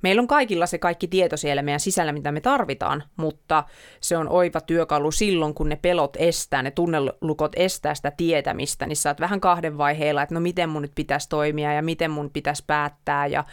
Meillä 0.03 0.21
on 0.21 0.29
kaikilla 0.29 0.67
se 0.67 0.79
kaikki 0.79 1.09
tieto 1.09 1.37
siellä 1.37 1.63
meidän 1.63 1.81
sisällä, 1.81 2.13
mitä 2.13 2.33
me 2.33 2.41
tarvitaan, 2.41 3.05
mutta 3.17 3.65
se 4.01 4.17
on 4.17 4.29
oiva 4.29 4.61
työkalu 4.61 5.11
silloin, 5.11 5.55
kun 5.55 5.69
ne 5.69 5.77
pelot 5.77 6.17
estää, 6.17 6.63
ne 6.63 6.71
tunnelukot 6.71 7.53
estää 7.57 7.95
sitä 7.95 8.11
tietämistä, 8.11 8.87
niin 8.87 8.97
sä 8.97 9.11
oot 9.11 9.21
vähän 9.21 9.41
kahden 9.41 9.79
vaiheella, 9.79 10.23
että 10.23 10.35
no 10.35 10.41
miten 10.41 10.69
mun 10.69 10.83
nyt 10.83 10.93
pitäisi 10.95 11.29
toimia 11.29 11.73
ja 11.73 11.83
miten 11.83 12.11
mun 12.11 12.31
pitäisi 12.31 12.65
päättää. 12.67 13.27
Ja 13.27 13.45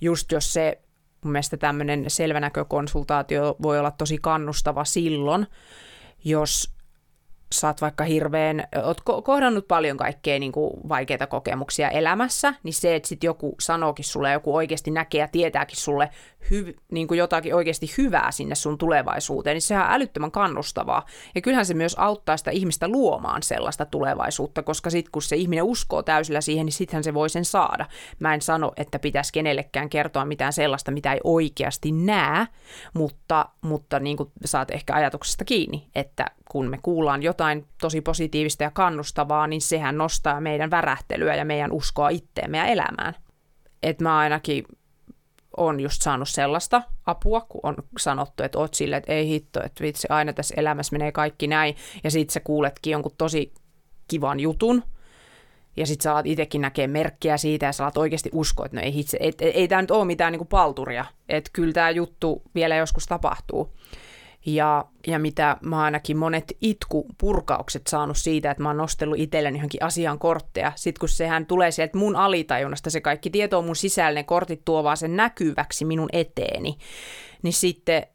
just 0.00 0.32
jos 0.32 0.52
se 0.52 0.80
mun 1.24 1.32
mielestä 1.32 1.56
tämmöinen 1.56 2.04
selvänäkökonsultaatio 2.08 3.56
voi 3.62 3.78
olla 3.78 3.90
tosi 3.90 4.18
kannustava 4.18 4.84
silloin, 4.84 5.46
jos 6.24 6.75
sä 7.52 7.66
oot 7.66 7.80
vaikka 7.80 8.04
hirveän, 8.04 8.64
oot 8.84 9.00
kohdannut 9.24 9.68
paljon 9.68 9.96
kaikkea 9.96 10.38
niin 10.38 10.52
kuin 10.52 10.70
vaikeita 10.88 11.26
kokemuksia 11.26 11.88
elämässä, 11.88 12.54
niin 12.62 12.74
se, 12.74 12.94
että 12.94 13.08
sit 13.08 13.24
joku 13.24 13.54
sanookin 13.60 14.04
sulle, 14.04 14.32
joku 14.32 14.56
oikeasti 14.56 14.90
näkee 14.90 15.20
ja 15.20 15.28
tietääkin 15.28 15.76
sulle 15.76 16.10
hy, 16.50 16.74
niin 16.90 17.08
kuin 17.08 17.18
jotakin 17.18 17.54
oikeasti 17.54 17.94
hyvää 17.98 18.32
sinne 18.32 18.54
sun 18.54 18.78
tulevaisuuteen, 18.78 19.54
niin 19.54 19.62
sehän 19.62 19.86
on 19.86 19.92
älyttömän 19.92 20.30
kannustavaa. 20.30 21.06
Ja 21.34 21.40
kyllähän 21.40 21.66
se 21.66 21.74
myös 21.74 21.94
auttaa 21.98 22.36
sitä 22.36 22.50
ihmistä 22.50 22.88
luomaan 22.88 23.42
sellaista 23.42 23.84
tulevaisuutta, 23.84 24.62
koska 24.62 24.90
sitten 24.90 25.12
kun 25.12 25.22
se 25.22 25.36
ihminen 25.36 25.64
uskoo 25.64 26.02
täysillä 26.02 26.40
siihen, 26.40 26.66
niin 26.66 26.72
sittenhän 26.72 27.04
se 27.04 27.14
voi 27.14 27.30
sen 27.30 27.44
saada. 27.44 27.86
Mä 28.18 28.34
en 28.34 28.42
sano, 28.42 28.72
että 28.76 28.98
pitäisi 28.98 29.32
kenellekään 29.32 29.90
kertoa 29.90 30.24
mitään 30.24 30.52
sellaista, 30.52 30.90
mitä 30.90 31.12
ei 31.12 31.20
oikeasti 31.24 31.92
näe, 31.92 32.46
mutta, 32.94 33.48
mutta 33.60 34.00
niin 34.00 34.16
kuin 34.16 34.30
saat 34.44 34.70
ehkä 34.70 34.94
ajatuksesta 34.94 35.44
kiinni, 35.44 35.88
että 35.94 36.26
kun 36.50 36.70
me 36.70 36.78
kuullaan 36.82 37.22
jotain 37.22 37.66
tosi 37.80 38.00
positiivista 38.00 38.62
ja 38.62 38.70
kannustavaa, 38.70 39.46
niin 39.46 39.60
sehän 39.60 39.98
nostaa 39.98 40.40
meidän 40.40 40.70
värähtelyä 40.70 41.34
ja 41.34 41.44
meidän 41.44 41.72
uskoa 41.72 42.08
itteemme 42.08 42.58
ja 42.58 42.66
elämään. 42.66 43.14
Et 43.82 44.00
mä 44.00 44.18
ainakin 44.18 44.64
on 45.56 45.80
just 45.80 46.02
saanut 46.02 46.28
sellaista 46.28 46.82
apua, 47.06 47.40
kun 47.40 47.60
on 47.62 47.76
sanottu, 47.98 48.42
että 48.42 48.58
oot 48.58 48.74
silleen, 48.74 48.98
että 48.98 49.12
ei 49.12 49.28
hitto, 49.28 49.62
että 49.62 49.84
vitsi, 49.84 50.06
aina 50.10 50.32
tässä 50.32 50.54
elämässä 50.56 50.92
menee 50.92 51.12
kaikki 51.12 51.46
näin, 51.46 51.76
ja 52.04 52.10
sit 52.10 52.30
sä 52.30 52.40
kuuletkin 52.40 52.90
jonkun 52.90 53.12
tosi 53.18 53.54
kivan 54.08 54.40
jutun, 54.40 54.82
ja 55.76 55.86
sit 55.86 56.00
sä 56.00 56.12
alat 56.12 56.26
itsekin 56.26 56.60
näkee 56.60 56.86
merkkejä 56.86 57.36
siitä, 57.36 57.66
ja 57.66 57.72
sä 57.72 57.84
alat 57.84 57.96
oikeasti 57.96 58.30
uskoa, 58.32 58.66
että 58.66 58.76
no 58.76 58.82
ei, 58.82 58.94
hitse, 58.94 59.16
ei, 59.20 59.32
ei, 59.40 59.50
ei 59.50 59.68
tämä 59.68 59.82
nyt 59.82 59.90
ole 59.90 60.04
mitään 60.04 60.32
niinku 60.32 60.44
palturia, 60.44 61.04
että 61.28 61.50
kyllä 61.52 61.72
tämä 61.72 61.90
juttu 61.90 62.42
vielä 62.54 62.76
joskus 62.76 63.06
tapahtuu. 63.06 63.75
Ja, 64.46 64.84
ja 65.06 65.18
mitä 65.18 65.56
mä 65.60 65.82
ainakin 65.82 66.16
monet 66.16 66.56
itkupurkaukset 66.60 67.86
saanut 67.86 68.16
siitä, 68.16 68.50
että 68.50 68.62
mä 68.62 68.68
oon 68.68 68.76
nostellut 68.76 69.18
itselleni 69.18 69.58
johonkin 69.58 69.82
asian 69.82 70.18
kortteja. 70.18 70.72
Sitten 70.76 71.00
kun 71.00 71.08
sehän 71.08 71.46
tulee 71.46 71.70
sieltä 71.70 71.98
mun 71.98 72.16
alitajunnasta, 72.16 72.90
se 72.90 73.00
kaikki 73.00 73.30
tieto 73.30 73.58
on 73.58 73.64
mun 73.64 73.76
sisällä, 73.76 74.20
ne 74.20 74.24
kortit 74.24 74.64
tuo 74.64 74.84
vaan 74.84 74.96
sen 74.96 75.16
näkyväksi 75.16 75.84
minun 75.84 76.08
eteeni. 76.12 76.78
Niin 77.42 77.52
sitten 77.52 78.06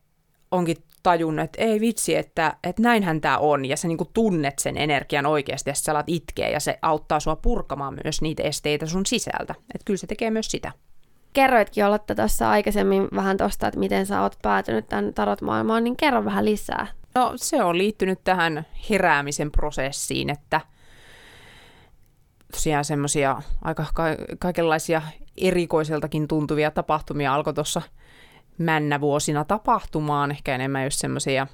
onkin 0.52 0.78
tajunnut, 1.04 1.44
että 1.44 1.62
ei 1.62 1.80
vitsi, 1.80 2.16
että, 2.16 2.58
että 2.64 2.82
näinhän 2.82 3.22
tämä 3.22 3.38
on, 3.38 3.66
ja 3.66 3.78
sä 3.78 3.88
niin 3.88 3.98
tunnet 4.14 4.60
sen 4.60 4.78
energian 4.78 5.26
oikeasti, 5.26 5.70
ja 5.70 5.74
sä 5.74 5.92
alat 5.92 6.10
itkeä, 6.10 6.50
ja 6.50 6.60
se 6.60 6.80
auttaa 6.82 7.20
sua 7.20 7.36
purkamaan 7.36 7.98
myös 8.04 8.22
niitä 8.22 8.44
esteitä 8.44 8.86
sun 8.86 9.06
sisältä. 9.06 9.56
Että 9.76 9.86
kyllä 9.86 9.98
se 9.98 10.08
tekee 10.08 10.32
myös 10.32 10.52
sitä 10.52 10.72
kerroitkin 11.34 11.86
Olotta 11.86 12.16
tuossa 12.16 12.50
aikaisemmin 12.50 13.08
vähän 13.16 13.38
tuosta, 13.38 13.68
että 13.68 13.80
miten 13.80 14.06
sä 14.06 14.22
oot 14.22 14.36
päätynyt 14.42 14.90
tämän 14.90 15.14
tarot-maailmaan, 15.14 15.84
niin 15.84 15.98
kerro 15.98 16.26
vähän 16.26 16.46
lisää. 16.46 16.88
No 17.16 17.34
se 17.36 17.64
on 17.64 17.78
liittynyt 17.78 18.20
tähän 18.24 18.66
heräämisen 18.90 19.52
prosessiin, 19.52 20.30
että 20.30 20.62
tosiaan 22.52 22.86
semmoisia 22.86 23.42
aika 23.62 23.86
ka- 23.94 24.18
kaikenlaisia 24.40 25.02
erikoiseltakin 25.38 26.28
tuntuvia 26.28 26.72
tapahtumia 26.72 27.34
alkoi 27.34 27.54
tuossa 27.54 27.82
männävuosina 28.58 29.46
tapahtumaan, 29.46 30.32
ehkä 30.32 30.56
enemmän 30.56 30.84
just 30.84 31.00
semmoisia 31.00 31.48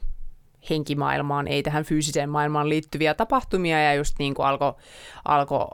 henkimaailmaan, 0.70 1.48
ei 1.48 1.64
tähän 1.64 1.84
fyysiseen 1.84 2.30
maailmaan 2.30 2.70
liittyviä 2.70 3.14
tapahtumia, 3.14 3.84
ja 3.84 3.94
just 3.94 4.16
niin 4.20 4.34
kuin 4.34 4.46
alkoi 4.46 4.74
alko 5.26 5.70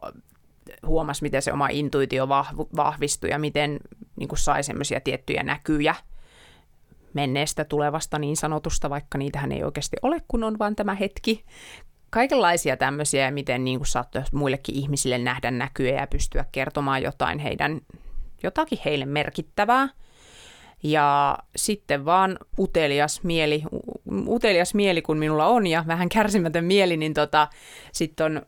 huomasi, 0.86 1.21
miten 1.21 1.41
se 1.41 1.54
oma 1.54 1.67
intuitio 1.67 2.30
vahvistui 2.76 3.30
ja 3.30 3.39
miten 3.39 3.80
niin 4.15 4.28
kuin 4.28 4.39
sai 4.39 4.63
semmoisia 4.63 5.02
tiettyjä 5.02 5.43
näkyjä 5.43 5.95
menneestä 7.13 7.65
tulevasta 7.65 8.19
niin 8.19 8.38
sanotusta, 8.38 8.89
vaikka 8.89 9.17
niitähän 9.17 9.52
ei 9.52 9.63
oikeasti 9.63 9.97
ole, 10.02 10.21
kun 10.28 10.43
on 10.43 10.60
vain 10.60 10.76
tämä 10.76 10.95
hetki. 10.95 11.45
Kaikenlaisia 12.10 12.78
tämmöisiä, 12.78 13.32
miten 13.32 13.63
niin 13.63 13.80
kuin 13.80 13.88
saattoi 13.88 14.23
muillekin 14.34 14.76
ihmisille 14.76 15.17
nähdä 15.17 15.52
näkyjä 15.52 15.99
ja 15.99 16.08
pystyä 16.08 16.45
kertomaan 16.52 17.04
jotain 17.04 17.39
heidän, 17.39 17.82
jotakin 18.43 18.80
heille 18.86 19.06
merkittävää. 19.06 19.89
Ja 20.84 21.38
sitten 21.56 22.06
vaan 22.06 22.38
utelias 22.60 23.23
mieli, 23.23 23.63
utelias 24.28 24.73
mieli 24.73 25.02
kun 25.02 25.17
minulla 25.17 25.45
on 25.45 25.67
ja 25.67 25.84
vähän 25.88 26.10
kärsimätön 26.10 26.65
mieli, 26.65 26.97
niin 26.97 27.13
tota, 27.13 27.47
sitten 27.91 28.26
on 28.26 28.41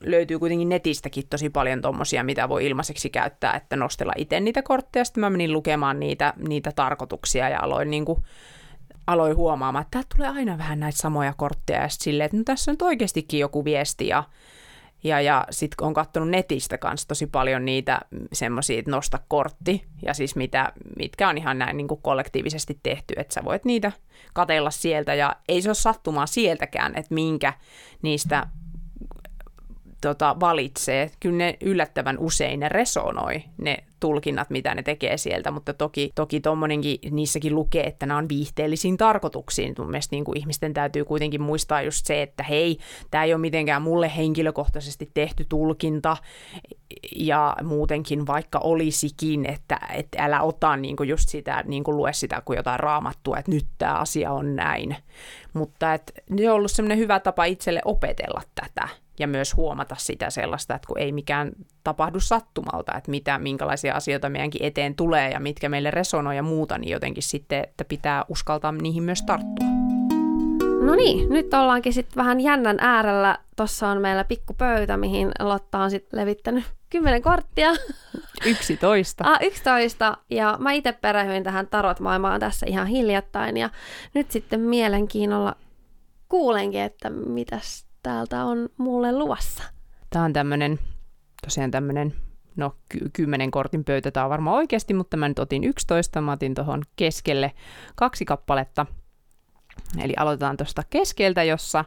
löytyy 0.00 0.38
kuitenkin 0.38 0.68
netistäkin 0.68 1.24
tosi 1.30 1.50
paljon 1.50 1.80
tommosia, 1.80 2.24
mitä 2.24 2.48
voi 2.48 2.66
ilmaiseksi 2.66 3.10
käyttää, 3.10 3.54
että 3.54 3.76
nostella 3.76 4.12
itse 4.16 4.40
niitä 4.40 4.62
kortteja. 4.62 5.04
Sitten 5.04 5.20
mä 5.20 5.30
menin 5.30 5.52
lukemaan 5.52 6.00
niitä, 6.00 6.34
niitä 6.48 6.72
tarkoituksia 6.72 7.48
ja 7.48 7.60
aloin 7.60 7.90
niin 7.90 8.04
kuin 8.04 8.22
aloin 9.06 9.36
huomaamaan, 9.36 9.82
että 9.82 10.02
tulee 10.16 10.28
aina 10.28 10.58
vähän 10.58 10.80
näitä 10.80 10.98
samoja 10.98 11.34
kortteja 11.36 11.82
ja 11.82 11.88
silleen, 11.88 12.24
että 12.24 12.36
no 12.36 12.42
tässä 12.44 12.70
on 12.70 12.76
oikeastikin 12.80 13.40
joku 13.40 13.64
viesti 13.64 14.06
ja 14.06 14.24
ja, 15.04 15.20
ja 15.20 15.46
sitten 15.50 15.86
on 15.86 15.94
katsonut 15.94 16.28
netistä 16.28 16.78
kanssa 16.78 17.08
tosi 17.08 17.26
paljon 17.26 17.64
niitä 17.64 18.00
semmoisia, 18.32 18.78
että 18.78 18.90
nosta 18.90 19.18
kortti, 19.28 19.84
ja 20.06 20.14
siis 20.14 20.36
mitä, 20.36 20.72
mitkä 20.98 21.28
on 21.28 21.38
ihan 21.38 21.58
näin 21.58 21.76
niin 21.76 21.88
kuin 21.88 22.02
kollektiivisesti 22.02 22.80
tehty, 22.82 23.14
että 23.16 23.34
sä 23.34 23.44
voit 23.44 23.64
niitä 23.64 23.92
katella 24.32 24.70
sieltä, 24.70 25.14
ja 25.14 25.36
ei 25.48 25.62
se 25.62 25.68
ole 25.68 25.74
sattumaa 25.74 26.26
sieltäkään, 26.26 26.92
että 26.96 27.14
minkä 27.14 27.52
niistä 28.02 28.46
tota, 30.02 30.36
valitsee. 30.40 31.10
Kyllä 31.20 31.36
ne 31.36 31.56
yllättävän 31.60 32.18
usein 32.18 32.60
ne 32.60 32.68
resonoi, 32.68 33.42
ne 33.58 33.76
tulkinnat, 34.00 34.50
mitä 34.50 34.74
ne 34.74 34.82
tekee 34.82 35.16
sieltä, 35.16 35.50
mutta 35.50 35.74
toki, 35.74 36.12
toki 36.14 36.40
tommonenkin, 36.40 36.98
niissäkin 37.10 37.54
lukee, 37.54 37.82
että 37.82 38.06
nämä 38.06 38.18
on 38.18 38.28
viihteellisiin 38.28 38.96
tarkoituksiin. 38.96 39.74
Mun 39.78 39.90
mielestä 39.90 40.16
niin 40.16 40.24
kuin 40.24 40.38
ihmisten 40.38 40.74
täytyy 40.74 41.04
kuitenkin 41.04 41.42
muistaa 41.42 41.82
just 41.82 42.06
se, 42.06 42.22
että 42.22 42.42
hei, 42.42 42.78
tämä 43.10 43.24
ei 43.24 43.34
ole 43.34 43.40
mitenkään 43.40 43.82
mulle 43.82 44.12
henkilökohtaisesti 44.16 45.10
tehty 45.14 45.46
tulkinta, 45.48 46.16
ja 47.16 47.56
muutenkin 47.62 48.26
vaikka 48.26 48.58
olisikin, 48.58 49.46
että, 49.46 49.78
että 49.94 50.24
älä 50.24 50.40
ota 50.40 50.76
niin 50.76 50.96
kuin 50.96 51.08
just 51.08 51.28
sitä, 51.28 51.64
niin 51.66 51.84
kuin 51.84 51.96
lue 51.96 52.12
sitä 52.12 52.42
kuin 52.44 52.56
jotain 52.56 52.80
raamattua, 52.80 53.38
että 53.38 53.50
nyt 53.50 53.66
tämä 53.78 53.94
asia 53.94 54.32
on 54.32 54.56
näin. 54.56 54.96
Mutta 55.52 55.94
että 55.94 56.12
ne 56.30 56.50
on 56.50 56.56
ollut 56.56 56.70
semmoinen 56.70 56.98
hyvä 56.98 57.20
tapa 57.20 57.44
itselle 57.44 57.80
opetella 57.84 58.42
tätä 58.54 58.88
ja 59.22 59.28
myös 59.28 59.56
huomata 59.56 59.96
sitä 59.98 60.30
sellaista, 60.30 60.74
että 60.74 60.86
kun 60.86 60.98
ei 60.98 61.12
mikään 61.12 61.52
tapahdu 61.84 62.20
sattumalta, 62.20 62.94
että 62.96 63.10
mitä, 63.10 63.38
minkälaisia 63.38 63.94
asioita 63.94 64.28
meidänkin 64.28 64.64
eteen 64.64 64.94
tulee 64.94 65.30
ja 65.30 65.40
mitkä 65.40 65.68
meille 65.68 65.90
resonoi 65.90 66.36
ja 66.36 66.42
muuta, 66.42 66.78
niin 66.78 66.90
jotenkin 66.90 67.22
sitten, 67.22 67.64
että 67.64 67.84
pitää 67.84 68.24
uskaltaa 68.28 68.72
niihin 68.72 69.02
myös 69.02 69.22
tarttua. 69.22 69.66
No 70.82 70.94
niin, 70.94 71.28
nyt 71.28 71.54
ollaankin 71.54 71.92
sitten 71.92 72.16
vähän 72.16 72.40
jännän 72.40 72.76
äärellä. 72.80 73.38
Tuossa 73.56 73.88
on 73.88 74.00
meillä 74.00 74.24
pikku 74.24 74.54
pöytä, 74.54 74.96
mihin 74.96 75.32
Lotta 75.40 75.78
on 75.78 75.90
sitten 75.90 76.20
levittänyt 76.20 76.64
kymmenen 76.90 77.22
korttia. 77.22 77.70
Yksitoista. 78.46 79.24
ah, 79.26 79.38
yksitoista. 79.42 80.16
Ja 80.30 80.56
mä 80.60 80.72
itse 80.72 80.92
perehyin 80.92 81.42
tähän 81.42 81.66
tarot-maailmaan 81.66 82.40
tässä 82.40 82.66
ihan 82.68 82.86
hiljattain. 82.86 83.56
Ja 83.56 83.70
nyt 84.14 84.30
sitten 84.30 84.60
mielenkiinnolla 84.60 85.56
kuulenkin, 86.28 86.80
että 86.80 87.10
mitäs 87.10 87.86
täältä 88.02 88.44
on 88.44 88.68
mulle 88.76 89.12
luvassa? 89.12 89.62
Tämä 90.10 90.24
on 90.24 90.32
tämmöinen, 90.32 90.78
tosiaan 91.42 91.70
tämmöinen, 91.70 92.14
no 92.56 92.76
ky- 92.88 93.10
kymmenen 93.12 93.50
kortin 93.50 93.84
pöytä, 93.84 94.10
tämä 94.10 94.24
on 94.24 94.30
varmaan 94.30 94.56
oikeasti, 94.56 94.94
mutta 94.94 95.16
mä 95.16 95.28
nyt 95.28 95.38
otin 95.38 95.64
11, 95.64 96.20
mä 96.20 96.32
otin 96.32 96.54
tuohon 96.54 96.82
keskelle 96.96 97.52
kaksi 97.96 98.24
kappaletta. 98.24 98.86
Eli 100.02 100.14
aloitetaan 100.16 100.56
tuosta 100.56 100.82
keskeltä, 100.90 101.42
jossa 101.42 101.84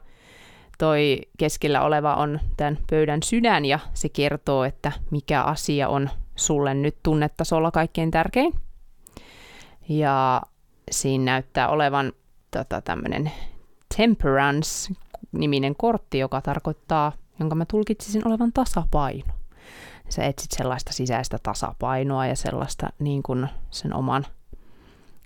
toi 0.78 1.22
keskellä 1.38 1.82
oleva 1.82 2.16
on 2.16 2.40
tämän 2.58 2.78
pöydän 2.90 3.24
sydän 3.24 3.66
ja 3.66 3.80
se 3.94 4.10
kertoo, 4.10 4.64
että 4.64 4.92
mikä 5.12 5.44
asia 5.44 5.90
on 5.90 6.10
sulle 6.36 6.74
nyt 6.74 6.98
tunnetasolla 7.04 7.72
kaikkein 7.72 8.12
tärkein. 8.12 8.54
Ja 9.90 10.42
siinä 10.92 11.26
näyttää 11.26 11.70
olevan 11.70 12.14
tota, 12.52 12.82
tämmöinen 12.82 13.32
temperance 13.98 14.94
niminen 15.40 15.76
kortti, 15.76 16.20
joka 16.20 16.42
tarkoittaa, 16.42 17.12
jonka 17.40 17.56
mä 17.56 17.66
tulkitsisin 17.66 18.28
olevan 18.28 18.54
tasapaino. 18.54 19.34
Sä 20.10 20.24
etsit 20.24 20.52
sellaista 20.52 20.94
sisäistä 20.94 21.38
tasapainoa 21.44 22.28
ja 22.28 22.36
sellaista 22.36 22.90
niin 23.00 23.24
kuin 23.24 23.48
sen 23.70 23.96
oman 23.96 24.26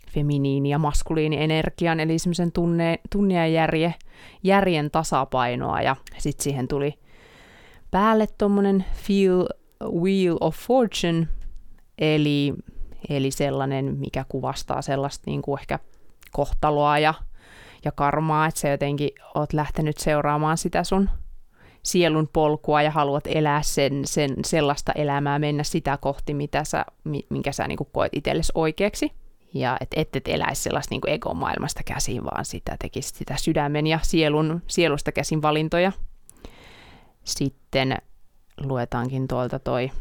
feminiini- 0.10 0.70
ja 0.70 0.80
maskuliini-energian, 0.80 2.00
eli 2.00 2.20
semmoisen 2.20 2.52
tunne, 2.52 3.00
tunne 3.12 3.34
ja 3.34 3.48
järje, 3.48 3.96
järjen 4.44 4.92
tasapainoa. 4.92 5.82
Ja 5.82 5.96
sitten 6.18 6.44
siihen 6.44 6.68
tuli 6.68 7.00
päälle 7.92 8.28
tuommoinen 8.38 8.86
Feel 8.94 9.46
Wheel 9.84 10.38
of 10.42 10.56
Fortune, 10.56 11.28
eli, 11.98 12.54
eli 13.10 13.32
sellainen, 13.32 13.98
mikä 13.98 14.26
kuvastaa 14.30 14.82
sellaista 14.82 15.24
niin 15.26 15.42
kuin 15.42 15.60
ehkä 15.60 15.80
kohtaloa 16.32 17.00
ja 17.00 17.14
ja 17.86 17.92
karmaa, 17.92 18.48
että 18.48 18.60
sä 18.60 18.70
jotenkin 18.70 19.10
oot 19.36 19.54
lähtenyt 19.54 19.98
seuraamaan 19.98 20.58
sitä 20.58 20.84
sun 20.84 21.10
sielun 21.84 22.30
polkua 22.34 22.82
ja 22.82 22.92
haluat 22.92 23.24
elää 23.28 23.62
sen, 23.62 24.02
sen 24.06 24.36
sellaista 24.46 24.92
elämää, 24.92 25.40
mennä 25.40 25.64
sitä 25.64 25.98
kohti, 25.98 26.34
mitä 26.34 26.64
sä, 26.64 26.86
minkä 27.30 27.52
sä 27.52 27.68
niin 27.68 27.80
koet 27.92 28.12
itsellesi 28.16 28.52
oikeaksi. 28.56 29.12
Ja 29.54 29.78
et, 29.82 29.90
et, 29.96 30.16
et 30.16 30.28
eläisi 30.28 30.62
sellaista 30.64 30.96
niin 30.96 31.10
egomaailmasta 31.10 31.82
käsin, 31.86 32.24
vaan 32.24 32.46
sitä 32.46 32.76
tekisi 32.82 33.10
sitä 33.10 33.36
sydämen 33.38 33.88
ja 33.88 34.00
sielun, 34.02 34.62
sielusta 34.68 35.12
käsin 35.12 35.42
valintoja. 35.42 35.92
Sitten 37.24 37.98
luetaankin 38.62 39.28
tuolta 39.28 39.60
toi 39.60 39.92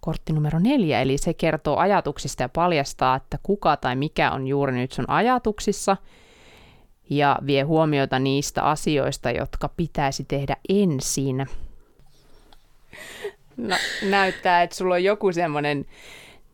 kortti 0.00 0.32
numero 0.32 0.58
neljä, 0.58 1.00
eli 1.00 1.18
se 1.18 1.34
kertoo 1.34 1.76
ajatuksista 1.76 2.42
ja 2.42 2.48
paljastaa, 2.48 3.16
että 3.16 3.38
kuka 3.42 3.76
tai 3.76 3.96
mikä 3.96 4.30
on 4.30 4.46
juuri 4.46 4.72
nyt 4.72 4.92
sun 4.92 5.10
ajatuksissa– 5.10 5.96
ja 7.10 7.38
vie 7.46 7.62
huomiota 7.62 8.18
niistä 8.18 8.62
asioista, 8.62 9.30
jotka 9.30 9.68
pitäisi 9.76 10.24
tehdä 10.24 10.56
ensin. 10.68 11.46
No, 13.56 13.76
näyttää, 14.02 14.62
että 14.62 14.76
sulla 14.76 14.94
on 14.94 15.04
joku 15.04 15.32
semmoinen, 15.32 15.86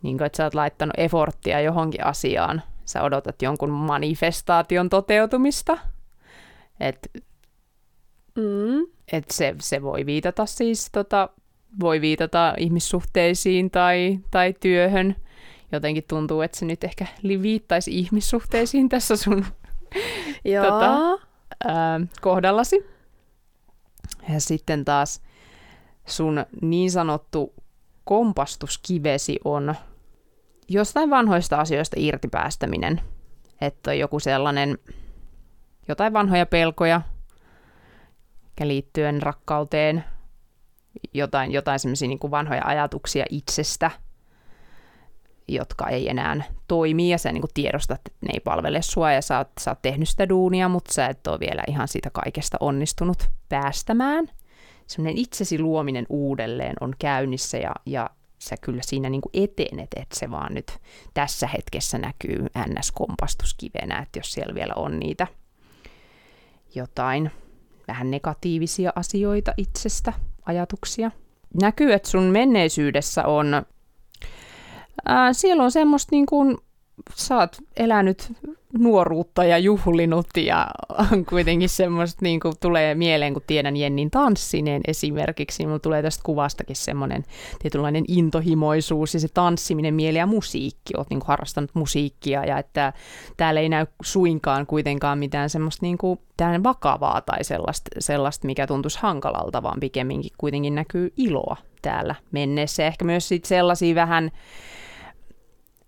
niin 0.02 0.18
kuin, 0.18 0.26
että 0.26 0.36
sä 0.36 0.44
oot 0.44 0.54
laittanut 0.54 0.94
eforttia 0.98 1.60
johonkin 1.60 2.06
asiaan. 2.06 2.62
Sä 2.84 3.02
odotat 3.02 3.42
jonkun 3.42 3.70
manifestaation 3.70 4.88
toteutumista. 4.88 5.78
Et, 6.80 7.10
mm. 8.34 8.86
et 9.12 9.30
se, 9.30 9.54
se 9.60 9.82
voi 9.82 10.06
viitata 10.06 10.46
siis, 10.46 10.88
tota, 10.92 11.28
voi 11.80 12.00
viitata 12.00 12.54
ihmissuhteisiin 12.58 13.70
tai, 13.70 14.18
tai 14.30 14.54
työhön. 14.60 15.16
Jotenkin 15.72 16.04
tuntuu, 16.08 16.40
että 16.40 16.58
se 16.58 16.64
nyt 16.64 16.84
ehkä 16.84 17.06
viittaisi 17.42 17.98
ihmissuhteisiin 17.98 18.88
tässä 18.88 19.16
sun 19.16 19.46
tota, 20.70 21.18
ää, 21.64 22.00
kohdallasi. 22.20 22.86
Ja 24.32 24.40
sitten 24.40 24.84
taas 24.84 25.22
sun 26.06 26.46
niin 26.62 26.90
sanottu 26.90 27.54
kompastuskivesi 28.04 29.38
on 29.44 29.74
jostain 30.68 31.10
vanhoista 31.10 31.56
asioista 31.56 31.96
irtipäästäminen. 31.98 33.00
Että 33.60 33.90
on 33.90 33.98
joku 33.98 34.20
sellainen, 34.20 34.78
jotain 35.88 36.12
vanhoja 36.12 36.46
pelkoja, 36.46 37.00
liittyen 38.60 39.22
rakkauteen, 39.22 40.04
jotain, 41.14 41.52
jotain 41.52 41.78
semmoisia 41.78 42.08
niin 42.08 42.30
vanhoja 42.30 42.62
ajatuksia 42.64 43.24
itsestä– 43.30 43.90
jotka 45.48 45.88
ei 45.88 46.08
enää 46.08 46.36
toimi 46.68 47.10
ja 47.10 47.18
sä 47.18 47.32
niin 47.32 47.42
tiedostat, 47.54 48.00
että 48.06 48.26
ne 48.26 48.28
ei 48.32 48.40
palvele 48.40 48.82
sua 48.82 49.12
ja 49.12 49.22
sä 49.22 49.38
oot, 49.38 49.48
sä 49.60 49.70
oot 49.70 49.82
tehnyt 49.82 50.08
sitä 50.08 50.28
duunia, 50.28 50.68
mutta 50.68 50.92
sä 50.92 51.06
et 51.06 51.26
ole 51.26 51.40
vielä 51.40 51.62
ihan 51.68 51.88
siitä 51.88 52.10
kaikesta 52.10 52.56
onnistunut 52.60 53.18
päästämään. 53.48 54.28
Semmoinen 54.86 55.18
itsesi 55.18 55.58
luominen 55.58 56.06
uudelleen 56.08 56.74
on 56.80 56.94
käynnissä 56.98 57.58
ja, 57.58 57.72
ja 57.86 58.10
sä 58.38 58.56
kyllä 58.60 58.82
siinä 58.84 59.10
niin 59.10 59.22
etenet, 59.34 59.90
että 59.96 60.18
se 60.18 60.30
vaan 60.30 60.54
nyt 60.54 60.78
tässä 61.14 61.46
hetkessä 61.46 61.98
näkyy 61.98 62.46
NS-kompastuskivenä, 62.58 64.02
että 64.02 64.18
jos 64.18 64.32
siellä 64.32 64.54
vielä 64.54 64.72
on 64.76 64.98
niitä 64.98 65.26
jotain 66.74 67.30
vähän 67.88 68.10
negatiivisia 68.10 68.92
asioita 68.94 69.54
itsestä, 69.56 70.12
ajatuksia. 70.46 71.10
Näkyy, 71.62 71.92
että 71.92 72.10
sun 72.10 72.24
menneisyydessä 72.24 73.24
on 73.24 73.66
ää, 75.04 75.32
siellä 75.32 75.62
on 75.62 75.72
semmoista 75.72 76.08
niin 76.10 76.26
kuin, 76.26 76.58
sä 77.14 77.36
oot 77.36 77.56
elänyt 77.76 78.32
nuoruutta 78.78 79.44
ja 79.44 79.58
juhlinut 79.58 80.26
ja 80.36 80.66
on 81.12 81.24
kuitenkin 81.24 81.68
semmoista, 81.68 82.18
niin 82.22 82.40
kuin 82.40 82.54
tulee 82.60 82.94
mieleen, 82.94 83.32
kun 83.32 83.42
tiedän 83.46 83.76
Jennin 83.76 84.10
tanssineen 84.10 84.82
esimerkiksi, 84.86 85.62
niin 85.62 85.68
mulla 85.68 85.78
tulee 85.78 86.02
tästä 86.02 86.22
kuvastakin 86.24 86.76
semmoinen 86.76 87.24
tietynlainen 87.62 88.04
intohimoisuus 88.08 89.14
ja 89.14 89.20
se 89.20 89.28
tanssiminen, 89.34 89.94
mieli 89.94 90.18
ja 90.18 90.26
musiikki, 90.26 90.94
oot 90.96 91.10
niin 91.10 91.20
kuin 91.20 91.28
harrastanut 91.28 91.70
musiikkia 91.74 92.44
ja 92.44 92.58
että 92.58 92.92
täällä 93.36 93.60
ei 93.60 93.68
näy 93.68 93.86
suinkaan 94.02 94.66
kuitenkaan 94.66 95.18
mitään 95.18 95.50
semmoista 95.50 95.86
niin 95.86 95.98
kuin, 95.98 96.20
vakavaa 96.62 97.20
tai 97.20 97.44
sellaista, 97.44 97.90
sellaista, 97.98 98.46
mikä 98.46 98.66
tuntuisi 98.66 98.98
hankalalta, 99.02 99.62
vaan 99.62 99.80
pikemminkin 99.80 100.32
kuitenkin 100.38 100.74
näkyy 100.74 101.12
iloa 101.16 101.56
täällä 101.82 102.14
menneessä. 102.32 102.86
Ehkä 102.86 103.04
myös 103.04 103.28
sit 103.28 103.44
sellaisia 103.44 103.94
vähän 103.94 104.30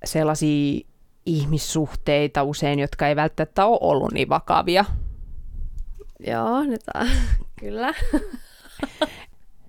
sellaisia 0.04 0.80
ihmissuhteita 1.26 2.42
usein, 2.42 2.78
jotka 2.78 3.08
ei 3.08 3.16
välttämättä 3.16 3.66
ole 3.66 3.78
ollut 3.80 4.12
niin 4.12 4.28
vakavia. 4.28 4.84
Joo, 6.26 6.62
nyt 6.62 6.80
on. 6.94 7.08
kyllä. 7.60 7.94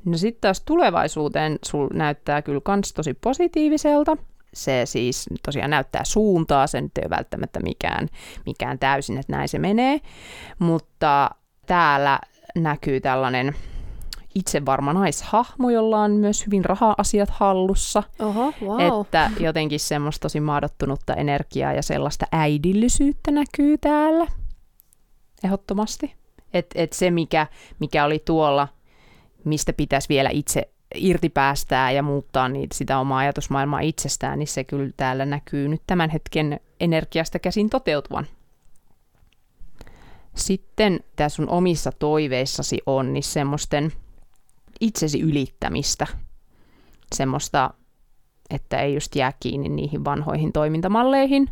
no 0.06 0.18
sitten 0.18 0.42
taas 0.42 0.62
tulevaisuuteen 0.62 1.60
sul 1.66 1.88
näyttää 1.94 2.42
kyllä 2.42 2.62
kans 2.64 2.94
tosi 2.94 3.14
positiiviselta. 3.14 4.18
se 4.54 4.82
siis 4.86 5.26
tosiaan 5.46 5.70
näyttää 5.70 6.04
suuntaa, 6.04 6.68
se 6.68 6.82
nyt 6.82 6.98
ei 6.98 7.04
ole 7.04 7.18
välttämättä 7.18 7.60
mikään, 7.60 8.08
mikään 8.46 8.80
täysin, 8.80 9.18
että 9.18 9.34
näin 9.34 9.50
se 9.50 9.60
menee, 9.60 10.02
mutta 10.60 11.30
täällä 11.66 12.20
näkyy 12.56 13.02
tällainen 13.02 13.56
itsevarma 14.36 14.94
naishahmo, 14.94 15.70
jolla 15.70 16.02
on 16.02 16.12
myös 16.12 16.46
hyvin 16.46 16.66
raha-asiat 16.66 17.30
hallussa. 17.30 18.04
Oho, 18.20 18.54
wow. 18.66 19.02
Että 19.02 19.32
jotenkin 19.40 19.80
semmoista 19.80 20.22
tosi 20.22 20.40
maadottunutta 20.40 21.14
energiaa 21.14 21.74
ja 21.74 21.82
sellaista 21.84 22.26
äidillisyyttä 22.32 23.32
näkyy 23.32 23.78
täällä. 23.78 24.28
Ehdottomasti. 25.44 26.16
Että 26.54 26.82
et 26.82 26.94
se, 26.94 27.12
mikä, 27.12 27.48
mikä 27.80 28.06
oli 28.06 28.20
tuolla, 28.26 28.68
mistä 29.44 29.74
pitäisi 29.74 30.10
vielä 30.10 30.30
itse 30.30 30.70
irti 30.96 31.30
päästää 31.30 31.92
ja 31.92 32.04
muuttaa 32.04 32.50
niitä, 32.50 32.76
sitä 32.78 33.00
omaa 33.00 33.20
ajatusmaailmaa 33.20 33.80
itsestään, 33.80 34.40
niin 34.40 34.48
se 34.48 34.64
kyllä 34.64 34.90
täällä 34.98 35.26
näkyy 35.26 35.68
nyt 35.68 35.82
tämän 35.88 36.10
hetken 36.10 36.60
energiasta 36.80 37.40
käsin 37.40 37.70
toteutuvan. 37.70 38.28
Sitten 40.36 41.00
tämä 41.16 41.30
sun 41.30 41.50
omissa 41.50 41.92
toiveissasi 41.92 42.82
on, 42.86 43.14
niin 43.14 43.24
semmoisten 43.24 43.92
itsesi 44.80 45.22
ylittämistä, 45.22 46.08
semmoista, 47.16 47.74
että 48.50 48.82
ei 48.82 48.94
just 48.94 49.16
jää 49.16 49.34
kiinni 49.40 49.70
niihin 49.70 50.06
vanhoihin 50.06 50.54
toimintamalleihin, 50.54 51.50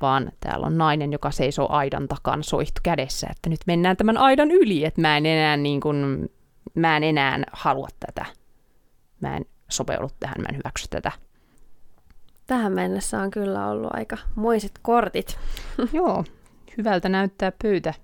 vaan 0.00 0.32
täällä 0.40 0.66
on 0.66 0.78
nainen, 0.78 1.12
joka 1.12 1.30
seisoo 1.30 1.68
aidan 1.70 2.08
takana 2.08 2.42
soihtu 2.42 2.80
kädessä, 2.82 3.26
että 3.30 3.50
nyt 3.50 3.60
mennään 3.66 3.96
tämän 3.96 4.18
aidan 4.18 4.50
yli, 4.50 4.84
että 4.84 5.00
mä 5.00 5.16
en 5.16 5.26
enää, 5.26 5.56
niin 5.56 5.80
kuin, 5.80 6.30
mä 6.74 6.96
en 6.96 7.02
enää 7.02 7.38
halua 7.52 7.88
tätä. 8.00 8.26
Mä 9.20 9.36
en 9.36 9.44
sopeudu 9.68 10.10
tähän, 10.20 10.36
mä 10.38 10.48
en 10.48 10.56
hyväksy 10.56 10.88
tätä. 10.90 11.12
Tähän 12.46 12.72
mennessä 12.72 13.20
on 13.22 13.30
kyllä 13.30 13.68
ollut 13.68 13.90
aika 13.92 14.16
moiset 14.34 14.72
kortit. 14.82 15.38
Joo, 15.92 16.24
hyvältä 16.78 17.08
näyttää 17.08 17.52
pöytä. 17.62 17.94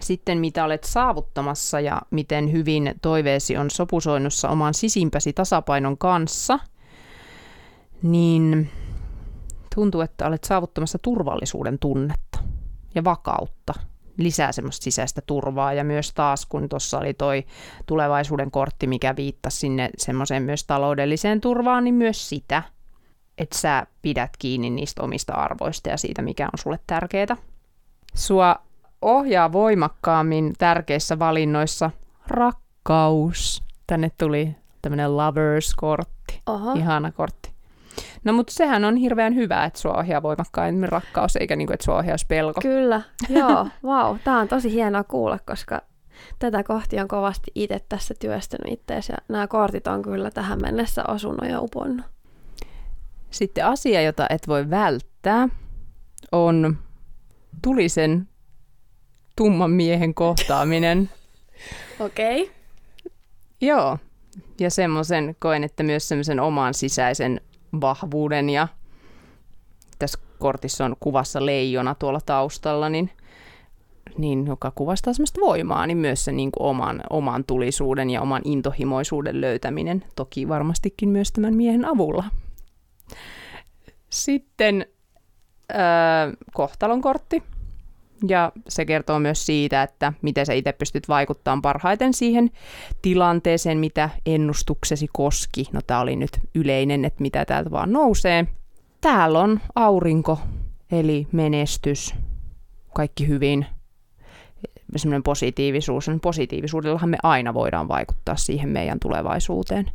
Sitten 0.00 0.38
mitä 0.38 0.64
olet 0.64 0.84
saavuttamassa 0.84 1.80
ja 1.80 2.02
miten 2.10 2.52
hyvin 2.52 2.94
toiveesi 3.02 3.56
on 3.56 3.70
sopusoinnussa 3.70 4.48
oman 4.48 4.74
sisimpäsi 4.74 5.32
tasapainon 5.32 5.98
kanssa, 5.98 6.58
niin 8.02 8.70
tuntuu, 9.74 10.00
että 10.00 10.26
olet 10.26 10.44
saavuttamassa 10.44 10.98
turvallisuuden 11.02 11.78
tunnetta 11.78 12.38
ja 12.94 13.04
vakautta. 13.04 13.72
Lisää 14.18 14.52
semmoista 14.52 14.84
sisäistä 14.84 15.20
turvaa 15.26 15.72
ja 15.72 15.84
myös 15.84 16.12
taas 16.14 16.46
kun 16.46 16.68
tuossa 16.68 16.98
oli 16.98 17.14
toi 17.14 17.44
tulevaisuuden 17.86 18.50
kortti, 18.50 18.86
mikä 18.86 19.16
viittasi 19.16 19.58
sinne 19.58 19.90
semmoiseen 19.98 20.42
myös 20.42 20.64
taloudelliseen 20.64 21.40
turvaan, 21.40 21.84
niin 21.84 21.94
myös 21.94 22.28
sitä, 22.28 22.62
että 23.38 23.58
sä 23.58 23.86
pidät 24.02 24.30
kiinni 24.38 24.70
niistä 24.70 25.02
omista 25.02 25.32
arvoista 25.32 25.88
ja 25.88 25.96
siitä, 25.96 26.22
mikä 26.22 26.44
on 26.44 26.58
sulle 26.58 26.78
tärkeää. 26.86 27.36
Sua 28.14 28.56
ohjaa 29.02 29.52
voimakkaammin 29.52 30.54
tärkeissä 30.58 31.18
valinnoissa 31.18 31.90
rakkaus. 32.26 33.62
Tänne 33.86 34.10
tuli 34.18 34.56
tämmöinen 34.82 35.16
lovers-kortti. 35.16 36.42
Oho. 36.46 36.72
Ihana 36.72 37.12
kortti. 37.12 37.50
No 38.24 38.32
mutta 38.32 38.52
sehän 38.52 38.84
on 38.84 38.96
hirveän 38.96 39.34
hyvä, 39.34 39.64
että 39.64 39.78
sua 39.78 39.94
ohjaa 39.94 40.22
voimakkaammin 40.22 40.88
rakkaus, 40.88 41.36
eikä 41.36 41.56
niin 41.56 41.66
kuin, 41.66 41.74
että 41.74 41.84
sua 41.84 41.96
ohjaus 41.96 42.24
pelko. 42.24 42.60
Kyllä, 42.60 43.02
joo, 43.28 43.68
wow. 43.88 44.16
Tämä 44.24 44.40
on 44.40 44.48
tosi 44.48 44.72
hienoa 44.72 45.04
kuulla, 45.04 45.38
koska 45.46 45.82
tätä 46.38 46.62
kohti 46.62 47.00
on 47.00 47.08
kovasti 47.08 47.50
itse 47.54 47.80
tässä 47.88 48.14
työstänyt 48.20 48.72
itseäsi 48.72 49.12
ja 49.12 49.18
nämä 49.28 49.46
kortit 49.46 49.86
on 49.86 50.02
kyllä 50.02 50.30
tähän 50.30 50.58
mennessä 50.62 51.04
osunut 51.08 51.50
ja 51.50 51.60
uponnut. 51.60 52.06
Sitten 53.30 53.66
asia, 53.66 54.02
jota 54.02 54.26
et 54.30 54.48
voi 54.48 54.70
välttää, 54.70 55.48
on 56.32 56.78
tulisen 57.62 58.28
tumman 59.38 59.70
miehen 59.70 60.14
kohtaaminen. 60.14 61.10
Okei. 62.00 62.42
Okay. 62.42 62.54
Joo, 63.60 63.98
ja 64.60 64.70
semmoisen 64.70 65.36
koen, 65.38 65.64
että 65.64 65.82
myös 65.82 66.08
semmoisen 66.08 66.40
oman 66.40 66.74
sisäisen 66.74 67.40
vahvuuden 67.80 68.50
ja 68.50 68.68
tässä 69.98 70.18
kortissa 70.38 70.84
on 70.84 70.96
kuvassa 71.00 71.46
leijona 71.46 71.94
tuolla 71.94 72.20
taustalla, 72.26 72.88
niin, 72.88 73.10
niin 74.18 74.46
joka 74.46 74.72
kuvastaa 74.74 75.12
semmoista 75.12 75.40
voimaa, 75.40 75.86
niin 75.86 75.98
myös 75.98 76.24
se 76.24 76.32
niin 76.32 76.52
kuin 76.52 76.66
oman, 76.66 77.02
oman 77.10 77.44
tulisuuden 77.44 78.10
ja 78.10 78.22
oman 78.22 78.42
intohimoisuuden 78.44 79.40
löytäminen, 79.40 80.04
toki 80.16 80.48
varmastikin 80.48 81.08
myös 81.08 81.32
tämän 81.32 81.54
miehen 81.54 81.84
avulla. 81.84 82.24
Sitten 84.10 84.86
äh, 85.72 86.32
kohtalon 86.54 87.00
kortti. 87.00 87.42
Ja 88.28 88.52
se 88.68 88.84
kertoo 88.84 89.18
myös 89.18 89.46
siitä, 89.46 89.82
että 89.82 90.12
miten 90.22 90.46
sä 90.46 90.52
itse 90.52 90.72
pystyt 90.72 91.08
vaikuttamaan 91.08 91.62
parhaiten 91.62 92.14
siihen 92.14 92.50
tilanteeseen, 93.02 93.78
mitä 93.78 94.10
ennustuksesi 94.26 95.06
koski. 95.12 95.64
No 95.72 95.80
tää 95.86 96.00
oli 96.00 96.16
nyt 96.16 96.40
yleinen, 96.54 97.04
että 97.04 97.22
mitä 97.22 97.44
täältä 97.44 97.70
vaan 97.70 97.92
nousee. 97.92 98.46
Täällä 99.00 99.38
on 99.38 99.60
aurinko, 99.74 100.38
eli 100.92 101.26
menestys, 101.32 102.14
kaikki 102.94 103.28
hyvin, 103.28 103.66
semmoinen 104.96 105.22
positiivisuus. 105.22 106.10
Positiivisuudellahan 106.22 107.10
me 107.10 107.18
aina 107.22 107.54
voidaan 107.54 107.88
vaikuttaa 107.88 108.36
siihen 108.36 108.68
meidän 108.68 109.00
tulevaisuuteen. 109.00 109.90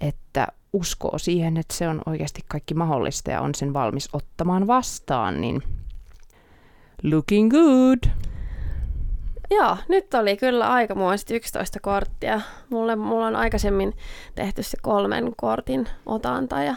Että 0.00 0.46
uskoo 0.72 1.18
siihen, 1.18 1.56
että 1.56 1.74
se 1.74 1.88
on 1.88 2.02
oikeasti 2.06 2.40
kaikki 2.48 2.74
mahdollista 2.74 3.30
ja 3.30 3.40
on 3.40 3.54
sen 3.54 3.72
valmis 3.72 4.08
ottamaan 4.12 4.66
vastaan, 4.66 5.40
niin 5.40 5.62
looking 7.02 7.50
good. 7.50 7.98
Joo, 9.50 9.76
nyt 9.88 10.14
oli 10.14 10.36
kyllä 10.36 10.72
aikamoisesti 10.72 11.36
11 11.36 11.80
korttia. 11.80 12.40
Mulle, 12.70 12.96
mulla 12.96 13.26
on 13.26 13.36
aikaisemmin 13.36 13.92
tehty 14.34 14.62
se 14.62 14.76
kolmen 14.82 15.32
kortin 15.36 15.88
otanta 16.06 16.62
ja 16.62 16.74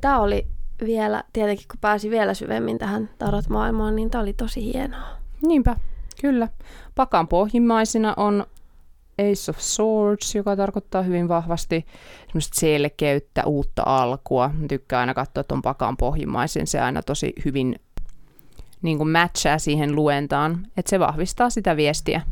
tämä 0.00 0.20
oli 0.20 0.46
vielä, 0.84 1.24
tietenkin 1.32 1.66
kun 1.70 1.80
pääsi 1.80 2.10
vielä 2.10 2.34
syvemmin 2.34 2.78
tähän 2.78 3.10
tarot-maailmaan, 3.18 3.96
niin 3.96 4.10
tämä 4.10 4.22
oli 4.22 4.32
tosi 4.32 4.72
hienoa. 4.72 5.08
Niinpä, 5.46 5.76
kyllä. 6.20 6.48
Pakan 6.94 7.28
pohjimmaisena 7.28 8.14
on 8.16 8.46
Ace 9.18 9.50
of 9.50 9.58
Swords, 9.58 10.34
joka 10.34 10.56
tarkoittaa 10.56 11.02
hyvin 11.02 11.28
vahvasti 11.28 11.86
selkeyttä, 12.38 13.42
uutta 13.46 13.82
alkua. 13.86 14.50
Mä 14.58 14.66
tykkään 14.68 15.00
aina 15.00 15.14
katsoa 15.14 15.44
on 15.50 15.62
pakan 15.62 15.96
pohjimmaisen, 15.96 16.66
se 16.66 16.80
aina 16.80 17.02
tosi 17.02 17.32
hyvin 17.44 17.80
niin 18.82 18.98
kuin 18.98 19.10
matchaa 19.10 19.58
siihen 19.58 19.94
luentaan, 19.94 20.66
että 20.76 20.90
se 20.90 20.98
vahvistaa 20.98 21.50
sitä 21.50 21.76
viestiä. 21.76 22.22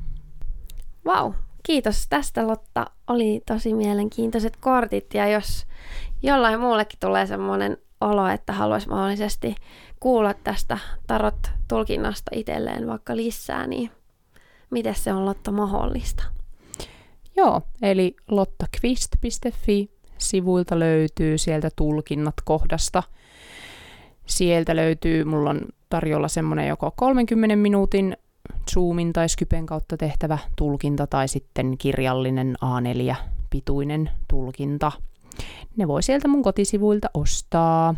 Vau, 1.04 1.24
wow. 1.24 1.34
kiitos 1.62 2.08
tästä 2.08 2.46
Lotta. 2.46 2.86
Oli 3.06 3.42
tosi 3.46 3.74
mielenkiintoiset 3.74 4.56
kortit 4.56 5.14
ja 5.14 5.28
jos 5.28 5.66
jollain 6.22 6.60
muullekin 6.60 6.98
tulee 7.00 7.26
semmoinen 7.26 7.78
olo, 8.00 8.28
että 8.28 8.52
haluaisi 8.52 8.88
mahdollisesti 8.88 9.54
kuulla 10.00 10.34
tästä 10.34 10.78
tarot-tulkinnasta 11.06 12.30
itselleen 12.34 12.86
vaikka 12.86 13.16
lisää, 13.16 13.66
niin 13.66 13.90
miten 14.70 14.94
se 14.94 15.12
on 15.12 15.26
Lotta 15.26 15.52
mahdollista? 15.52 16.22
Joo, 17.36 17.62
eli 17.82 18.16
lottakvist.fi 18.28 19.90
sivuilta 20.18 20.78
löytyy 20.78 21.38
sieltä 21.38 21.70
tulkinnat 21.76 22.34
kohdasta. 22.44 23.02
Sieltä 24.26 24.76
löytyy, 24.76 25.24
mulla 25.24 25.50
on 25.50 25.60
tarjolla 25.88 26.28
semmoinen 26.28 26.68
joko 26.68 26.90
30 26.96 27.56
minuutin 27.56 28.16
Zoomin 28.72 29.12
tai 29.12 29.28
Skypen 29.28 29.66
kautta 29.66 29.96
tehtävä 29.96 30.38
tulkinta 30.56 31.06
tai 31.06 31.28
sitten 31.28 31.78
kirjallinen 31.78 32.56
A4-pituinen 32.64 34.10
tulkinta. 34.28 34.92
Ne 35.76 35.88
voi 35.88 36.02
sieltä 36.02 36.28
mun 36.28 36.42
kotisivuilta 36.42 37.10
ostaa. 37.14 37.94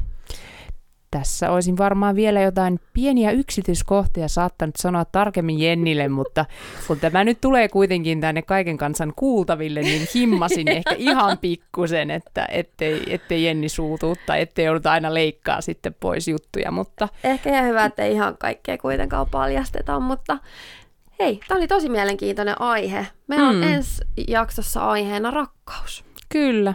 Tässä 1.11 1.51
olisin 1.51 1.79
varmaan 1.79 2.16
vielä 2.16 2.40
jotain 2.40 2.81
pieniä 2.92 3.31
yksityiskohtia 3.31 4.29
saattanut 4.29 4.77
sanoa 4.77 5.05
tarkemmin 5.05 5.59
Jennille, 5.59 6.09
mutta 6.09 6.44
kun 6.87 7.01
tämä 7.01 7.25
nyt 7.25 7.40
tulee 7.40 7.68
kuitenkin 7.68 8.21
tänne 8.21 8.42
kaiken 8.42 8.77
kansan 8.77 9.12
kuultaville, 9.16 9.81
niin 9.81 10.09
himmasin 10.14 10.68
ehkä 10.77 10.94
ihan 10.99 11.38
pikkusen, 11.38 12.11
että 12.11 12.49
ettei, 12.51 13.03
ettei 13.07 13.44
Jenni 13.44 13.68
suutu 13.68 14.16
tai 14.27 14.40
ettei 14.40 14.64
jouduta 14.64 14.92
aina 14.92 15.14
leikkaa 15.14 15.61
sitten 15.61 15.94
pois 16.01 16.29
juttuja. 16.29 16.71
Mutta... 16.71 17.09
Ehkä 17.25 17.51
ihan 17.51 17.64
hyvä, 17.64 17.85
että 17.85 18.05
ihan 18.05 18.37
kaikkea 18.38 18.79
kuitenkaan 18.79 19.27
paljasteta, 19.31 20.01
mutta 20.01 20.38
hei, 21.21 21.40
tämä 21.49 21.59
oli 21.59 21.68
tosi 21.68 21.88
mielenkiintoinen 21.88 22.61
aihe. 22.61 23.07
Meillä 23.27 23.49
on 23.49 23.57
mm. 23.57 23.62
ensi 23.62 24.05
jaksossa 24.29 24.81
aiheena 24.81 25.31
rakkaus. 25.31 26.05
Kyllä, 26.29 26.75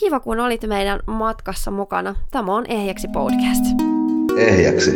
Kiva, 0.00 0.20
kun 0.20 0.40
olit 0.40 0.62
meidän 0.66 1.00
matkassa 1.06 1.70
mukana. 1.70 2.14
Tämä 2.30 2.54
on 2.54 2.66
Ehjäksi 2.68 3.08
podcast. 3.08 3.64
Ehjäksi. 4.36 4.90